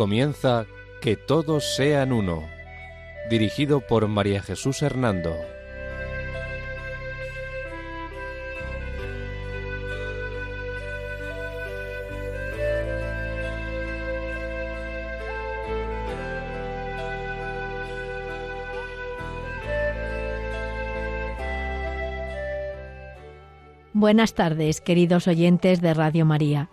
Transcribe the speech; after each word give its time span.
Comienza 0.00 0.64
Que 1.02 1.14
todos 1.14 1.76
sean 1.76 2.10
uno, 2.12 2.48
dirigido 3.28 3.82
por 3.82 4.08
María 4.08 4.40
Jesús 4.40 4.80
Hernando. 4.80 5.36
Buenas 23.92 24.32
tardes, 24.32 24.80
queridos 24.80 25.28
oyentes 25.28 25.82
de 25.82 25.92
Radio 25.92 26.24
María. 26.24 26.70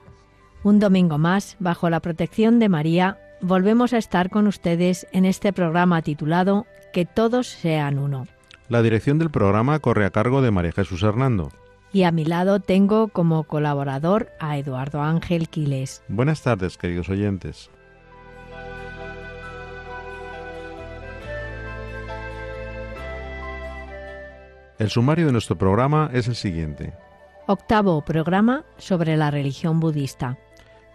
Un 0.63 0.79
domingo 0.79 1.17
más, 1.17 1.55
bajo 1.59 1.89
la 1.89 1.99
protección 1.99 2.59
de 2.59 2.67
María, 2.67 3.19
volvemos 3.41 3.93
a 3.93 3.97
estar 3.97 4.29
con 4.29 4.47
ustedes 4.47 5.07
en 5.11 5.25
este 5.25 5.53
programa 5.53 6.01
titulado 6.01 6.65
Que 6.93 7.05
todos 7.05 7.47
sean 7.47 7.99
uno. 7.99 8.27
La 8.69 8.81
dirección 8.81 9.17
del 9.17 9.31
programa 9.31 9.79
corre 9.79 10.05
a 10.05 10.11
cargo 10.11 10.41
de 10.41 10.51
María 10.51 10.71
Jesús 10.71 11.03
Hernando. 11.03 11.51
Y 11.93 12.03
a 12.03 12.11
mi 12.11 12.25
lado 12.25 12.59
tengo 12.59 13.07
como 13.07 13.43
colaborador 13.43 14.29
a 14.39 14.57
Eduardo 14.57 15.01
Ángel 15.01 15.47
Quiles. 15.47 16.03
Buenas 16.09 16.41
tardes, 16.41 16.77
queridos 16.77 17.09
oyentes. 17.09 17.69
El 24.77 24.89
sumario 24.89 25.25
de 25.25 25.31
nuestro 25.31 25.57
programa 25.57 26.09
es 26.13 26.27
el 26.27 26.35
siguiente. 26.35 26.93
Octavo 27.47 28.03
programa 28.03 28.63
sobre 28.77 29.17
la 29.17 29.31
religión 29.31 29.79
budista. 29.79 30.37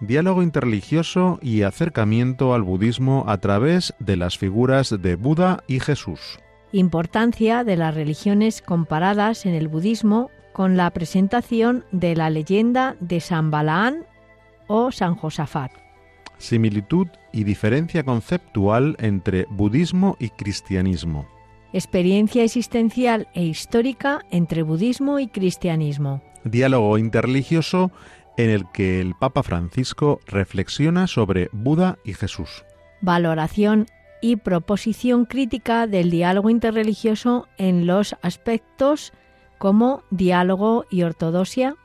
Diálogo 0.03 0.43
interreligioso 0.43 1.39
y 1.41 1.63
acercamiento 1.63 2.55
al 2.55 2.63
budismo 2.63 3.25
a 3.29 3.39
través 3.39 3.95
de 4.01 4.17
las 4.17 4.37
figuras 4.37 4.93
de 5.01 5.15
Buda 5.15 5.63
y 5.69 5.79
Jesús. 5.79 6.41
Importancia 6.73 7.63
de 7.63 7.77
las 7.77 7.95
religiones 7.95 8.63
comparadas 8.63 9.47
en 9.47 9.55
el 9.55 9.69
budismo 9.69 10.29
con 10.53 10.77
la 10.77 10.91
presentación 10.91 11.85
de 11.93 12.17
la 12.17 12.31
leyenda 12.31 12.97
de 12.99 13.21
San 13.21 13.53
Balaán 13.53 14.05
o 14.67 14.91
San 14.91 15.15
Josafat. 15.15 15.71
Similitud 16.37 17.07
y 17.33 17.45
diferencia 17.45 18.03
conceptual 18.03 18.97
entre 18.99 19.47
budismo 19.51 20.17
y 20.19 20.31
cristianismo. 20.31 21.29
Experiencia 21.73 22.43
existencial 22.43 23.29
e 23.35 23.45
histórica 23.45 24.27
entre 24.33 24.65
budismo 24.65 25.21
y 25.21 25.29
cristianismo 25.29 26.21
diálogo 26.45 26.99
interreligioso 26.99 27.91
en 28.37 28.51
el 28.51 28.71
que 28.73 29.01
el 29.01 29.15
Papa 29.15 29.43
Francisco 29.43 30.21
reflexiona 30.27 31.07
sobre 31.07 31.49
Buda 31.53 31.99
y 32.05 32.15
Jesús. 32.15 32.65
Valoración 33.01 33.87
y 34.21 34.37
proposición 34.37 35.27
crítica 35.27 35.87
del 35.87 36.11
diálogo 36.11 36.49
interreligioso 36.49 37.49
en 37.59 37.87
los 37.87 38.17
aspectos 38.23 39.13
como 39.59 40.03
diálogo 40.11 40.87
y 40.91 41.03
ortodoxia, 41.03 41.77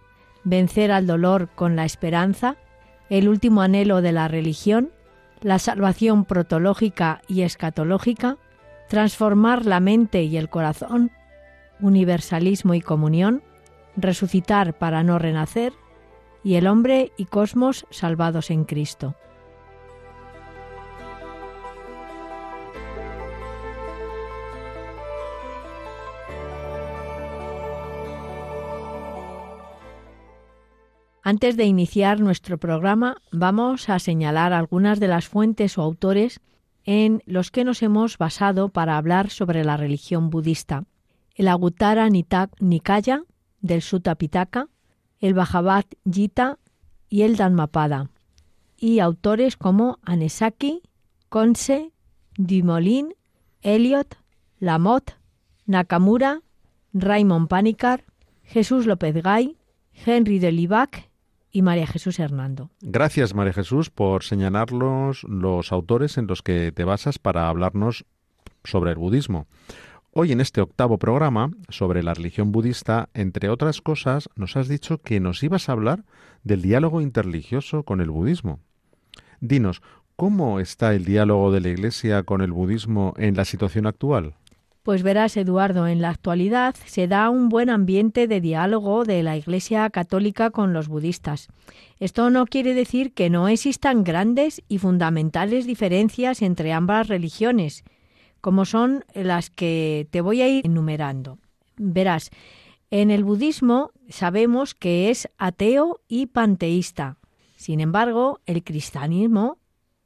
vencer 0.43 0.91
al 0.91 1.07
dolor 1.07 1.49
con 1.53 1.75
la 1.75 1.85
esperanza, 1.85 2.55
el 3.09 3.27
último 3.27 3.61
anhelo 3.61 4.01
de 4.01 4.11
la 4.11 4.27
religión, 4.27 4.91
la 5.41 5.59
salvación 5.59 6.25
protológica 6.25 7.21
y 7.27 7.41
escatológica, 7.41 8.37
transformar 8.87 9.65
la 9.65 9.79
mente 9.79 10.23
y 10.23 10.37
el 10.37 10.49
corazón, 10.49 11.11
universalismo 11.79 12.73
y 12.73 12.81
comunión, 12.81 13.43
resucitar 13.95 14.77
para 14.77 15.03
no 15.03 15.19
renacer, 15.19 15.73
y 16.43 16.55
el 16.55 16.67
hombre 16.67 17.11
y 17.17 17.25
cosmos 17.25 17.85
salvados 17.89 18.51
en 18.51 18.63
Cristo. 18.63 19.15
Antes 31.27 31.57
de 31.57 31.65
iniciar 31.65 32.21
nuestro 32.21 32.57
programa, 32.57 33.17
vamos 33.33 33.89
a 33.89 33.99
señalar 33.99 34.53
algunas 34.53 35.01
de 35.01 35.09
las 35.09 35.27
fuentes 35.27 35.77
o 35.77 35.81
autores 35.81 36.39
en 36.85 37.21
los 37.25 37.51
que 37.51 37.65
nos 37.65 37.83
hemos 37.83 38.17
basado 38.17 38.69
para 38.69 38.95
hablar 38.95 39.29
sobre 39.29 39.65
la 39.65 39.75
religión 39.75 40.29
budista. 40.29 40.85
El 41.35 41.49
Agutara 41.49 42.07
Nikaya, 42.09 43.23
del 43.59 43.81
Sutta 43.81 44.15
Pitaka, 44.15 44.69
el 45.19 45.33
Bhagavad 45.33 45.85
Gita 46.09 46.59
y 47.09 47.23
el 47.23 47.37
Dhammapada, 47.37 48.09
y 48.77 48.99
autores 48.99 49.57
como 49.57 49.99
Anesaki, 50.03 50.81
Konse, 51.29 51.91
Dumoulin, 52.37 53.13
Eliot, 53.61 54.17
Lamotte, 54.59 55.15
Nakamura, 55.65 56.41
Raymond 56.93 57.47
Panikar, 57.47 58.03
Jesús 58.43 58.85
López 58.85 59.15
Gay, 59.23 59.57
Henry 60.05 60.39
de 60.39 60.51
Libac 60.51 61.09
y 61.51 61.61
María 61.61 61.87
Jesús 61.87 62.19
Hernando. 62.19 62.69
Gracias, 62.81 63.33
María 63.33 63.53
Jesús, 63.53 63.89
por 63.89 64.23
señalarlos 64.23 65.23
los 65.23 65.71
autores 65.71 66.17
en 66.17 66.27
los 66.27 66.41
que 66.41 66.71
te 66.71 66.83
basas 66.83 67.19
para 67.19 67.49
hablarnos 67.49 68.05
sobre 68.63 68.91
el 68.91 68.97
budismo. 68.97 69.47
Hoy 70.19 70.31
en 70.31 70.41
este 70.41 70.61
octavo 70.61 70.97
programa 70.97 71.51
sobre 71.69 72.01
la 72.01 72.15
religión 72.15 72.51
budista, 72.51 73.07
entre 73.13 73.49
otras 73.49 73.81
cosas, 73.81 74.29
nos 74.35 74.57
has 74.57 74.67
dicho 74.67 74.97
que 74.97 75.19
nos 75.19 75.43
ibas 75.43 75.69
a 75.69 75.73
hablar 75.73 76.05
del 76.43 76.63
diálogo 76.63 77.01
interreligioso 77.01 77.83
con 77.83 78.01
el 78.01 78.09
budismo. 78.09 78.59
Dinos, 79.41 79.83
¿cómo 80.15 80.59
está 80.59 80.95
el 80.95 81.05
diálogo 81.05 81.51
de 81.51 81.61
la 81.61 81.69
Iglesia 81.69 82.23
con 82.23 82.41
el 82.41 82.51
budismo 82.51 83.13
en 83.17 83.35
la 83.35 83.45
situación 83.45 83.85
actual? 83.85 84.33
Pues 84.81 85.03
verás, 85.03 85.37
Eduardo, 85.37 85.85
en 85.85 86.01
la 86.01 86.09
actualidad 86.09 86.73
se 86.87 87.07
da 87.07 87.29
un 87.29 87.47
buen 87.47 87.69
ambiente 87.69 88.27
de 88.27 88.41
diálogo 88.41 89.05
de 89.05 89.21
la 89.21 89.37
Iglesia 89.37 89.87
católica 89.91 90.49
con 90.49 90.73
los 90.73 90.87
budistas. 90.87 91.47
Esto 91.99 92.31
no 92.31 92.47
quiere 92.47 92.73
decir 92.73 93.13
que 93.13 93.29
no 93.29 93.49
existan 93.49 94.03
grandes 94.03 94.63
y 94.67 94.79
fundamentales 94.79 95.67
diferencias 95.67 96.41
entre 96.41 96.73
ambas 96.73 97.07
religiones, 97.07 97.83
como 98.47 98.63
son 98.63 99.03
las 99.13 99.49
que 99.49 100.07
te 100.09 100.21
voy 100.21 100.41
a 100.41 100.47
ir 100.47 100.65
enumerando. 100.65 101.37
Verás, 101.75 102.29
en 102.91 103.11
el 103.11 103.25
budismo 103.25 103.91
sabemos 104.07 104.73
que 104.73 105.09
es 105.09 105.27
ateo 105.37 105.99
y 106.07 106.27
panteísta. 106.27 107.17
Sin 107.57 107.81
embargo, 107.81 108.39
el 108.45 108.63
cristianismo 108.63 109.57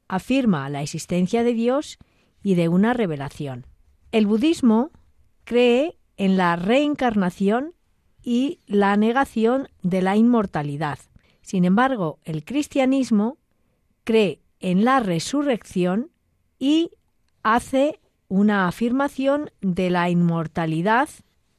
afirma 0.08 0.68
la 0.70 0.82
existencia 0.82 1.44
de 1.44 1.54
Dios 1.54 1.98
y 2.42 2.56
de 2.56 2.68
una 2.68 2.94
revelación. 2.94 3.64
El 4.10 4.26
budismo 4.26 4.90
cree 5.44 5.96
en 6.16 6.36
la 6.36 6.56
reencarnación 6.56 7.74
y 8.24 8.58
la 8.66 8.96
negación 8.96 9.68
de 9.82 10.02
la 10.02 10.16
inmortalidad. 10.16 10.98
Sin 11.42 11.64
embargo, 11.64 12.18
el 12.24 12.44
cristianismo 12.44 13.38
cree 14.02 14.40
en 14.58 14.84
la 14.84 14.98
resurrección 14.98 16.10
y 16.58 16.90
hace 17.44 18.00
una 18.32 18.66
afirmación 18.66 19.50
de 19.60 19.90
la 19.90 20.08
inmortalidad 20.08 21.10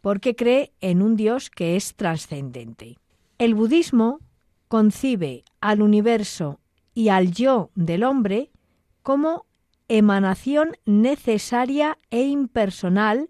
porque 0.01 0.35
cree 0.35 0.73
en 0.81 1.03
un 1.03 1.15
Dios 1.15 1.51
que 1.51 1.75
es 1.75 1.93
trascendente. 1.93 2.97
El 3.37 3.53
budismo 3.53 4.21
concibe 4.69 5.43
al 5.61 5.83
universo 5.83 6.59
y 6.95 7.09
al 7.09 7.31
yo 7.31 7.69
del 7.75 8.03
hombre 8.03 8.49
como 9.03 9.45
emanación 9.87 10.75
necesaria 10.83 11.99
e 12.09 12.23
impersonal 12.23 13.29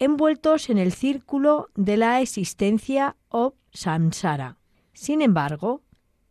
envueltos 0.00 0.68
en 0.68 0.78
el 0.78 0.90
círculo 0.90 1.68
de 1.76 1.96
la 1.96 2.20
existencia 2.20 3.14
o 3.28 3.54
samsara. 3.72 4.58
Sin 4.94 5.22
embargo, 5.22 5.82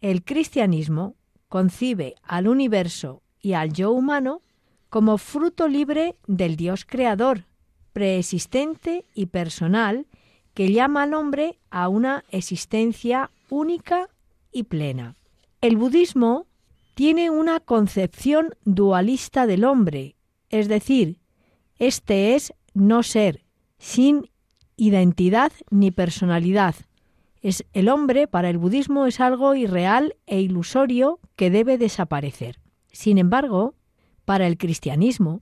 el 0.01 0.25
cristianismo 0.25 1.15
concibe 1.47 2.15
al 2.21 2.49
universo 2.49 3.23
y 3.39 3.53
al 3.53 3.71
yo 3.71 3.91
humano 3.91 4.41
como 4.89 5.17
fruto 5.17 5.67
libre 5.67 6.15
del 6.27 6.55
Dios 6.55 6.85
creador, 6.85 7.45
preexistente 7.93 9.05
y 9.13 9.27
personal, 9.27 10.07
que 10.53 10.71
llama 10.71 11.03
al 11.03 11.13
hombre 11.13 11.59
a 11.69 11.87
una 11.89 12.25
existencia 12.31 13.31
única 13.49 14.09
y 14.51 14.63
plena. 14.63 15.15
El 15.61 15.77
budismo 15.77 16.47
tiene 16.95 17.29
una 17.29 17.59
concepción 17.59 18.55
dualista 18.65 19.47
del 19.47 19.63
hombre, 19.63 20.15
es 20.49 20.67
decir, 20.67 21.19
este 21.77 22.35
es 22.35 22.53
no 22.73 23.03
ser, 23.03 23.45
sin 23.77 24.29
identidad 24.75 25.51
ni 25.69 25.91
personalidad. 25.91 26.75
Es 27.41 27.65
el 27.73 27.87
hombre 27.87 28.27
para 28.27 28.49
el 28.49 28.57
budismo 28.57 29.05
es 29.05 29.19
algo 29.19 29.55
irreal 29.55 30.15
e 30.25 30.41
ilusorio 30.41 31.19
que 31.35 31.49
debe 31.49 31.77
desaparecer. 31.77 32.59
Sin 32.91 33.17
embargo, 33.17 33.75
para 34.29 34.45
el 34.45 34.59
cristianismo, 34.59 35.41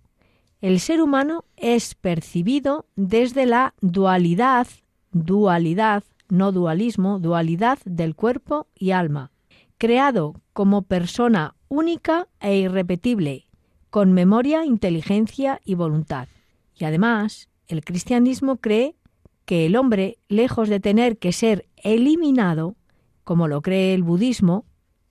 el 0.62 0.80
ser 0.80 1.02
humano 1.02 1.44
es 1.58 1.94
percibido 1.94 2.86
desde 2.96 3.46
la 3.46 3.74
dualidad, 3.82 4.66
dualidad, 5.12 6.06
no 6.30 6.54
dualismo, 6.54 7.20
dualidad 7.20 7.80
del 7.84 8.16
cuerpo 8.16 8.68
y 8.80 8.92
alma, 8.92 9.34
creado 9.78 10.36
como 10.54 10.84
persona 10.84 11.54
única 11.68 12.30
e 12.40 12.60
irrepetible, 12.60 13.50
con 13.90 14.14
memoria, 14.14 14.64
inteligencia 14.64 15.60
y 15.66 15.76
voluntad. 15.76 16.30
Y 16.74 16.86
además, 16.86 17.50
el 17.68 17.84
cristianismo 17.84 18.56
cree 18.56 18.96
que 19.44 19.66
el 19.66 19.76
hombre, 19.76 20.18
lejos 20.30 20.70
de 20.70 20.80
tener 20.80 21.18
que 21.18 21.34
ser 21.34 21.68
eliminado, 21.76 22.78
como 23.26 23.50
lo 23.50 23.62
cree 23.62 23.94
el 23.94 24.04
budismo, 24.04 24.64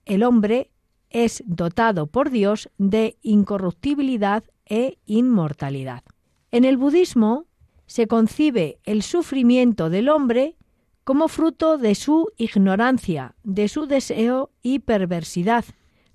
el 0.05 0.23
hombre 0.23 0.71
es 1.09 1.43
dotado 1.45 2.07
por 2.07 2.29
Dios 2.29 2.69
de 2.77 3.17
incorruptibilidad 3.21 4.43
e 4.65 4.97
inmortalidad. 5.05 6.03
En 6.51 6.65
el 6.65 6.77
budismo 6.77 7.45
se 7.85 8.07
concibe 8.07 8.79
el 8.83 9.01
sufrimiento 9.01 9.89
del 9.89 10.09
hombre 10.09 10.55
como 11.03 11.29
fruto 11.29 11.77
de 11.77 11.95
su 11.95 12.31
ignorancia, 12.35 13.35
de 13.43 13.69
su 13.69 13.87
deseo 13.87 14.51
y 14.61 14.79
perversidad, 14.79 15.63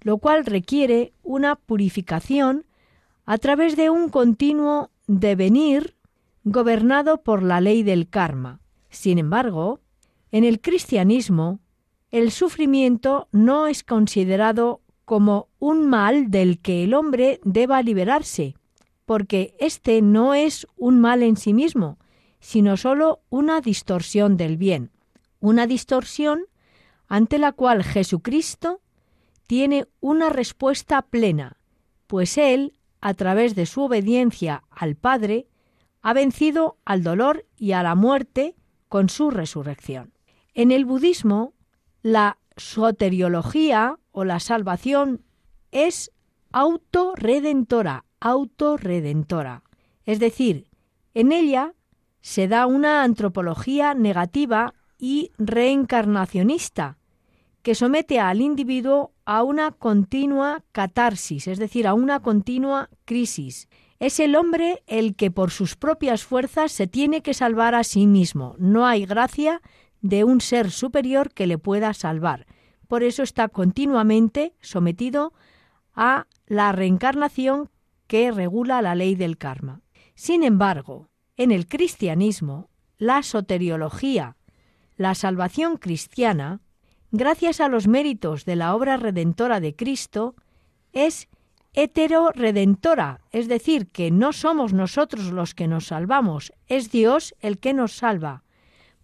lo 0.03 0.19
cual 0.19 0.45
requiere 0.45 1.15
una 1.23 1.57
purificación 1.57 2.67
a 3.25 3.39
través 3.39 3.77
de 3.77 3.89
un 3.89 4.11
continuo 4.11 4.91
devenir 5.07 5.97
gobernado 6.45 7.23
por 7.23 7.43
la 7.43 7.61
ley 7.61 7.83
del 7.83 8.09
karma. 8.09 8.61
Sin 8.91 9.19
embargo, 9.19 9.81
en 10.31 10.45
el 10.45 10.61
cristianismo, 10.61 11.61
el 12.13 12.31
sufrimiento 12.31 13.29
no 13.33 13.67
es 13.67 13.83
considerado 13.83 14.83
como 15.07 15.49
un 15.59 15.87
mal 15.89 16.31
del 16.31 16.61
que 16.61 16.85
el 16.85 16.95
hombre 16.95 17.41
deba 17.43 17.83
liberarse, 17.83 18.55
porque 19.07 19.57
éste 19.59 20.03
no 20.03 20.35
es 20.35 20.67
un 20.77 21.01
mal 21.01 21.23
en 21.23 21.37
sí 21.37 21.55
mismo, 21.55 21.99
sino 22.39 22.77
sólo 22.77 23.23
una 23.31 23.63
distorsión 23.63 24.37
del 24.37 24.59
bien, 24.59 24.91
una 25.41 25.67
distorsión 25.67 26.45
ante 27.09 27.39
la 27.39 27.53
cual 27.53 27.83
Jesucristo 27.83 28.81
tiene 29.47 29.87
una 30.01 30.29
respuesta 30.29 31.03
plena, 31.03 31.57
pues 32.07 32.37
Él, 32.37 32.79
a 33.01 33.15
través 33.15 33.55
de 33.55 33.65
su 33.65 33.83
obediencia 33.83 34.65
al 34.71 34.97
Padre, 34.97 35.49
ha 36.03 36.13
vencido 36.13 36.77
al 36.85 37.03
dolor 37.03 37.47
y 37.57 37.73
a 37.73 37.83
la 37.83 37.95
muerte 37.95 38.55
con 38.89 39.09
su 39.09 39.31
resurrección. 39.31 40.13
En 40.55 40.73
el 40.73 40.85
budismo, 40.85 41.55
la 42.03 42.39
soteriología 42.57 43.99
o 44.11 44.25
la 44.25 44.41
salvación 44.41 45.25
es 45.71 46.13
autorredentora, 46.53 48.05
autorredentora. 48.21 49.63
Es 50.05 50.19
decir, 50.19 50.69
en 51.15 51.33
ella 51.33 51.75
se 52.21 52.49
da 52.49 52.67
una 52.67 53.03
antropología 53.03 53.95
negativa 53.95 54.75
y 54.99 55.33
reencarnacionista, 55.39 56.99
que 57.63 57.75
somete 57.75 58.21
al 58.21 58.41
individuo 58.41 59.13
a 59.25 59.43
una 59.43 59.71
continua 59.71 60.63
catarsis, 60.73 61.47
es 61.47 61.59
decir, 61.59 61.87
a 61.87 61.95
una 61.95 62.21
continua 62.21 62.91
crisis. 63.05 63.69
Es 63.99 64.19
el 64.19 64.35
hombre 64.35 64.83
el 64.87 65.15
que 65.15 65.31
por 65.31 65.51
sus 65.51 65.77
propias 65.77 66.25
fuerzas 66.25 66.73
se 66.73 66.89
tiene 66.89 67.23
que 67.23 67.35
salvar 67.35 67.75
a 67.75 67.85
sí 67.85 68.07
mismo. 68.07 68.57
No 68.59 68.87
hay 68.87 69.07
gracia 69.07 69.63
de 70.03 70.25
un 70.25 70.41
ser 70.41 70.71
superior 70.71 71.33
que 71.33 71.47
le 71.47 71.59
pueda 71.59 71.95
salvar. 71.95 72.47
Por 72.89 73.03
eso 73.03 73.23
está 73.23 73.49
continuamente 73.49 74.55
sometido 74.61 75.33
a 75.95 76.27
la 76.47 76.73
reencarnación 76.73 77.71
que 78.07 78.31
regula 78.31 78.83
la 78.83 78.95
ley 78.95 79.15
del 79.15 79.39
karma. 79.39 79.81
Sin 80.15 80.43
embargo, 80.43 81.09
en 81.37 81.51
el 81.51 81.67
cristianismo, 81.67 82.69
la 82.99 83.23
soteriología, 83.23 84.37
la 84.97 85.15
salvación 85.15 85.79
cristiana, 85.79 86.61
gracias 87.11 87.61
a 87.61 87.69
los 87.69 87.89
méritos 87.89 88.45
de 88.45 88.57
la 88.57 88.75
obra 88.75 88.97
redentora 88.97 89.61
de 89.61 89.75
Cristo, 89.75 90.35
es 90.93 91.29
hetero-redentora, 91.73 93.23
es 93.31 93.49
decir, 93.49 93.89
que 93.89 94.11
no 94.11 94.33
somos 94.33 94.75
nosotros 94.75 95.33
los 95.33 95.55
que 95.55 95.69
nos 95.69 95.87
salvamos, 95.87 96.53
es 96.67 96.91
Dios 96.91 97.35
el 97.41 97.59
que 97.59 97.73
nos 97.73 97.93
salva. 97.93 98.45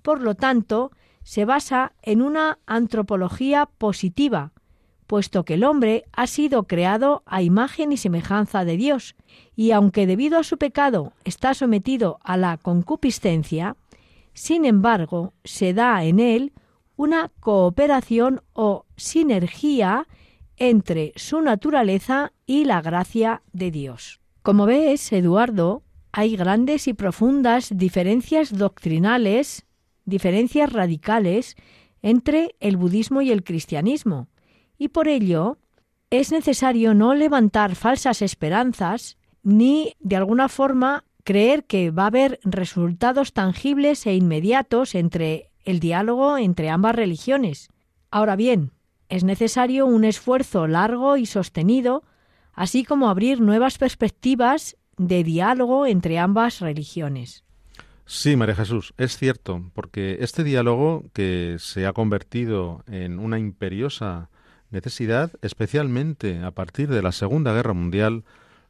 Por 0.09 0.23
lo 0.23 0.37
tanto, 0.37 0.91
se 1.23 1.45
basa 1.45 1.93
en 2.01 2.23
una 2.23 2.61
antropología 2.65 3.67
positiva, 3.67 4.53
puesto 5.07 5.45
que 5.45 5.53
el 5.53 5.65
hombre 5.65 6.07
ha 6.13 6.27
sido 6.27 6.63
creado 6.63 7.23
a 7.27 7.43
imagen 7.43 7.93
y 7.93 7.99
semejanza 7.99 8.65
de 8.65 8.79
Dios, 8.79 9.17
y 9.55 9.73
aunque 9.73 10.07
debido 10.07 10.39
a 10.39 10.45
su 10.45 10.57
pecado 10.57 11.13
está 11.25 11.53
sometido 11.53 12.21
a 12.23 12.39
la 12.39 12.57
concupiscencia, 12.57 13.77
sin 14.33 14.65
embargo 14.65 15.35
se 15.45 15.75
da 15.75 16.03
en 16.05 16.21
él 16.21 16.55
una 16.97 17.31
cooperación 17.41 18.41
o 18.55 18.87
sinergia 18.97 20.07
entre 20.57 21.13
su 21.17 21.43
naturaleza 21.43 22.33
y 22.47 22.65
la 22.65 22.81
gracia 22.81 23.43
de 23.53 23.71
Dios. 23.71 24.21
Como 24.41 24.65
ves, 24.65 25.13
Eduardo, 25.13 25.83
hay 26.13 26.35
grandes 26.35 26.89
y 26.89 26.95
profundas 26.95 27.69
diferencias 27.77 28.57
doctrinales, 28.57 29.67
diferencias 30.09 30.73
radicales 30.73 31.57
entre 32.03 32.55
el 32.61 32.77
budismo 32.77 33.23
y 33.23 33.31
el 33.31 33.45
cristianismo, 33.45 34.29
y 34.79 34.89
por 34.89 35.09
ello 35.09 35.59
es 36.11 36.33
necesario 36.33 36.95
no 36.95 37.15
levantar 37.15 37.75
falsas 37.75 38.23
esperanzas 38.23 39.19
ni 39.43 39.95
de 40.01 40.17
alguna 40.17 40.49
forma 40.49 41.05
creer 41.25 41.65
que 41.65 41.91
va 41.91 42.05
a 42.05 42.07
haber 42.07 42.41
resultados 42.43 43.33
tangibles 43.33 44.07
e 44.07 44.15
inmediatos 44.15 44.95
entre 44.95 45.51
el 45.65 45.81
diálogo 45.81 46.39
entre 46.39 46.71
ambas 46.71 46.97
religiones. 46.97 47.69
Ahora 48.11 48.37
bien, 48.37 48.73
es 49.11 49.25
necesario 49.25 49.87
un 49.87 50.05
esfuerzo 50.05 50.67
largo 50.67 51.17
y 51.17 51.27
sostenido, 51.27 52.03
así 52.53 52.85
como 52.85 53.11
abrir 53.11 53.41
nuevas 53.41 53.77
perspectivas 53.77 54.77
de 54.97 55.23
diálogo 55.25 55.87
entre 55.87 56.19
ambas 56.19 56.61
religiones. 56.61 57.45
Sí, 58.11 58.37
María 58.37 58.55
Jesús, 58.55 58.95
es 58.97 59.19
cierto, 59.19 59.71
porque 59.75 60.17
este 60.21 60.43
diálogo 60.43 61.05
que 61.13 61.57
se 61.59 61.87
ha 61.87 61.93
convertido 61.93 62.83
en 62.87 63.19
una 63.19 63.39
imperiosa 63.39 64.31
necesidad, 64.71 65.33
especialmente 65.43 66.39
a 66.43 66.51
partir 66.53 66.89
de 66.89 67.03
la 67.03 67.13
Segunda 67.13 67.53
Guerra 67.53 67.75
Mundial, 67.75 68.25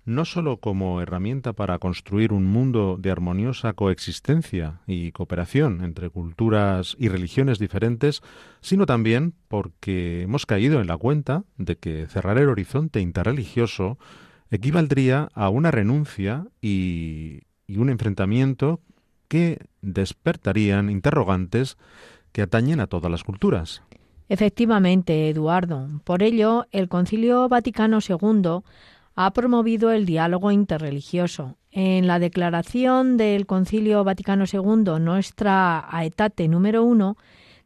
no 0.04 0.24
sólo 0.24 0.56
como 0.56 1.00
herramienta 1.00 1.52
para 1.52 1.78
construir 1.78 2.32
un 2.32 2.46
mundo 2.46 2.96
de 2.98 3.12
armoniosa 3.12 3.74
coexistencia 3.74 4.80
y 4.88 5.12
cooperación 5.12 5.84
entre 5.84 6.10
culturas 6.10 6.96
y 6.98 7.08
religiones 7.08 7.60
diferentes, 7.60 8.22
sino 8.60 8.86
también 8.86 9.34
porque 9.46 10.22
hemos 10.22 10.46
caído 10.46 10.80
en 10.80 10.88
la 10.88 10.96
cuenta 10.96 11.44
de 11.58 11.76
que 11.76 12.08
cerrar 12.08 12.38
el 12.38 12.48
horizonte 12.48 12.98
interreligioso 12.98 13.98
equivaldría 14.50 15.28
a 15.32 15.48
una 15.48 15.70
renuncia 15.70 16.48
y, 16.60 17.42
y 17.68 17.76
un 17.76 17.88
enfrentamiento 17.88 18.80
que 19.28 19.66
despertarían 19.82 20.90
interrogantes 20.90 21.76
que 22.32 22.42
atañen 22.42 22.80
a 22.80 22.86
todas 22.86 23.10
las 23.10 23.24
culturas. 23.24 23.82
Efectivamente, 24.28 25.28
Eduardo. 25.30 25.88
Por 26.04 26.22
ello, 26.22 26.66
el 26.70 26.88
Concilio 26.88 27.48
Vaticano 27.48 27.98
II 28.06 28.60
ha 29.14 29.32
promovido 29.32 29.90
el 29.90 30.06
diálogo 30.06 30.50
interreligioso. 30.50 31.56
En 31.70 32.06
la 32.06 32.18
declaración 32.18 33.16
del 33.16 33.46
Concilio 33.46 34.04
Vaticano 34.04 34.44
II, 34.50 35.00
nuestra 35.00 35.86
Aetate 35.90 36.48
número 36.48 36.84
uno, 36.84 37.16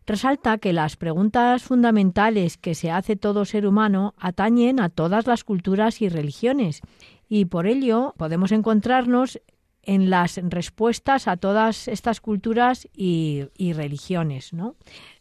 resalta 0.07 0.59
que 0.59 0.73
las 0.73 0.97
preguntas 0.97 1.63
fundamentales 1.63 2.57
que 2.57 2.75
se 2.75 2.91
hace 2.91 3.17
todo 3.17 3.45
ser 3.45 3.67
humano 3.67 4.15
atañen 4.19 4.81
a 4.81 4.89
todas 4.89 5.27
las 5.27 5.45
culturas 5.45 6.01
y 6.01 6.09
religiones, 6.09 6.81
y 7.29 7.45
por 7.45 7.67
ello 7.67 8.15
podemos 8.17 8.53
encontrarnos 8.53 9.41
en 9.83 10.11
las 10.11 10.41
respuestas 10.43 11.27
a 11.27 11.37
todas 11.37 11.89
estas 11.89 12.21
culturas 12.21 12.89
y, 12.95 13.47
religiones. 13.59 14.53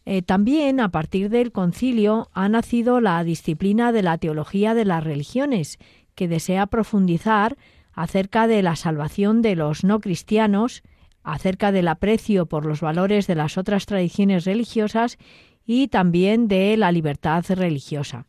Eh, 0.06 0.22
también 0.22 0.80
a 0.80 0.90
partir 0.90 1.30
del 1.30 1.52
concilio 1.52 2.30
ha 2.34 2.48
nacido 2.50 3.02
la 3.02 3.24
disciplina 3.24 3.92
de 3.92 4.04
la 4.04 4.18
teología 4.18 4.74
de 4.74 4.86
las 4.86 5.04
religiones, 5.04 5.80
que 6.16 6.28
desea 6.28 6.68
profundizar 6.68 7.58
acerca 7.94 8.48
de 8.48 8.62
la 8.62 8.76
salvación 8.76 9.42
de 9.42 9.56
los 9.56 9.84
no 9.84 10.00
cristianos, 10.00 10.84
acerca 11.24 11.72
del 11.72 11.88
aprecio 11.88 12.46
por 12.46 12.66
los 12.66 12.82
valores 12.82 13.28
de 13.28 13.36
las 13.36 13.58
otras 13.58 13.86
tradiciones 13.86 14.46
religiosas 14.46 15.18
y 15.66 15.88
también 15.88 16.48
de 16.48 16.78
la 16.78 16.92
libertad 16.92 17.46
religiosa. 17.50 18.26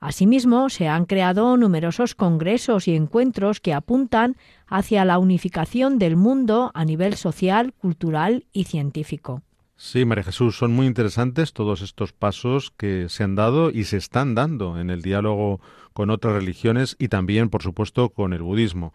Asimismo, 0.00 0.68
se 0.68 0.88
han 0.88 1.04
creado 1.04 1.56
numerosos 1.56 2.16
congresos 2.16 2.88
y 2.88 2.96
encuentros 2.96 3.60
que 3.60 3.72
apuntan 3.72 4.36
hacia 4.72 5.04
la 5.04 5.18
unificación 5.18 5.98
del 5.98 6.16
mundo 6.16 6.70
a 6.72 6.86
nivel 6.86 7.14
social, 7.14 7.74
cultural 7.74 8.46
y 8.52 8.64
científico. 8.64 9.42
Sí, 9.76 10.06
María 10.06 10.24
Jesús, 10.24 10.56
son 10.56 10.72
muy 10.72 10.86
interesantes 10.86 11.52
todos 11.52 11.82
estos 11.82 12.12
pasos 12.14 12.72
que 12.76 13.08
se 13.10 13.22
han 13.22 13.34
dado 13.34 13.70
y 13.70 13.84
se 13.84 13.98
están 13.98 14.34
dando 14.34 14.80
en 14.80 14.88
el 14.88 15.02
diálogo 15.02 15.60
con 15.92 16.08
otras 16.08 16.34
religiones 16.34 16.96
y 16.98 17.08
también, 17.08 17.50
por 17.50 17.62
supuesto, 17.62 18.10
con 18.10 18.32
el 18.32 18.42
budismo. 18.42 18.94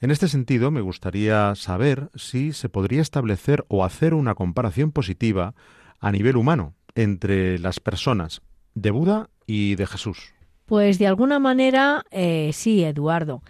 En 0.00 0.10
este 0.10 0.28
sentido, 0.28 0.70
me 0.70 0.82
gustaría 0.82 1.54
saber 1.54 2.10
si 2.14 2.52
se 2.52 2.68
podría 2.68 3.00
establecer 3.00 3.64
o 3.68 3.84
hacer 3.84 4.12
una 4.12 4.34
comparación 4.34 4.92
positiva 4.92 5.54
a 5.98 6.12
nivel 6.12 6.36
humano 6.36 6.74
entre 6.94 7.58
las 7.58 7.80
personas 7.80 8.42
de 8.74 8.90
Buda 8.90 9.30
y 9.46 9.76
de 9.76 9.86
Jesús. 9.86 10.34
Pues 10.66 10.98
de 10.98 11.06
alguna 11.06 11.38
manera 11.38 12.04
eh, 12.10 12.50
sí, 12.52 12.84
Eduardo. 12.84 13.42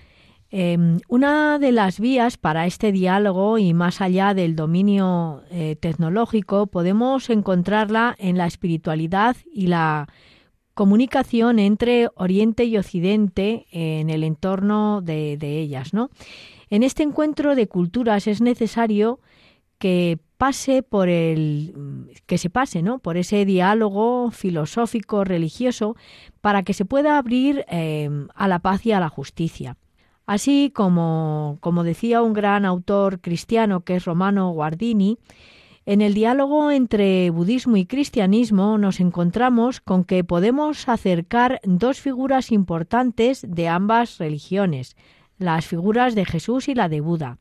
Em, 0.50 1.00
una 1.08 1.58
de 1.58 1.72
las 1.72 1.98
vías 1.98 2.36
para 2.36 2.66
este 2.66 2.92
diálogo 2.92 3.58
y 3.58 3.74
más 3.74 4.00
allá 4.00 4.32
del 4.32 4.54
dominio 4.54 5.42
eh, 5.50 5.74
tecnológico 5.74 6.68
podemos 6.68 7.30
encontrarla 7.30 8.14
en 8.18 8.38
la 8.38 8.46
espiritualidad 8.46 9.36
y 9.52 9.66
la 9.66 10.06
comunicación 10.74 11.58
entre 11.58 12.10
Oriente 12.14 12.64
y 12.64 12.76
Occidente 12.76 13.66
en 13.72 14.08
el 14.08 14.22
entorno 14.22 15.00
de, 15.02 15.36
ellas. 15.40 15.90
En 16.70 16.82
este 16.82 17.02
encuentro 17.02 17.56
de 17.56 17.66
culturas 17.66 18.26
es 18.26 18.40
necesario 18.40 19.18
que 19.78 20.18
pase 20.36 20.82
por 20.82 21.08
el 21.08 22.12
que 22.26 22.38
se 22.38 22.50
pase, 22.50 22.82
¿no? 22.82 22.98
Por 22.98 23.16
ese 23.16 23.44
diálogo 23.46 24.30
filosófico 24.30 25.24
religioso 25.24 25.96
para 26.40 26.62
que 26.62 26.74
se 26.74 26.84
pueda 26.84 27.18
abrir 27.18 27.64
eh, 27.68 28.08
a 28.34 28.46
la 28.46 28.58
paz 28.58 28.84
y 28.86 28.92
a 28.92 29.00
la 29.00 29.08
justicia. 29.08 29.76
Así 30.26 30.72
como, 30.74 31.58
como 31.60 31.84
decía 31.84 32.20
un 32.20 32.32
gran 32.32 32.64
autor 32.64 33.20
cristiano 33.20 33.80
que 33.80 33.96
es 33.96 34.04
Romano 34.04 34.50
Guardini, 34.50 35.18
en 35.88 36.02
el 36.02 36.14
diálogo 36.14 36.72
entre 36.72 37.30
budismo 37.30 37.76
y 37.76 37.86
cristianismo 37.86 38.76
nos 38.76 38.98
encontramos 38.98 39.80
con 39.80 40.02
que 40.02 40.24
podemos 40.24 40.88
acercar 40.88 41.60
dos 41.62 42.00
figuras 42.00 42.50
importantes 42.50 43.46
de 43.48 43.68
ambas 43.68 44.18
religiones, 44.18 44.96
las 45.38 45.64
figuras 45.64 46.16
de 46.16 46.24
Jesús 46.24 46.66
y 46.66 46.74
la 46.74 46.88
de 46.88 47.00
Buda. 47.00 47.38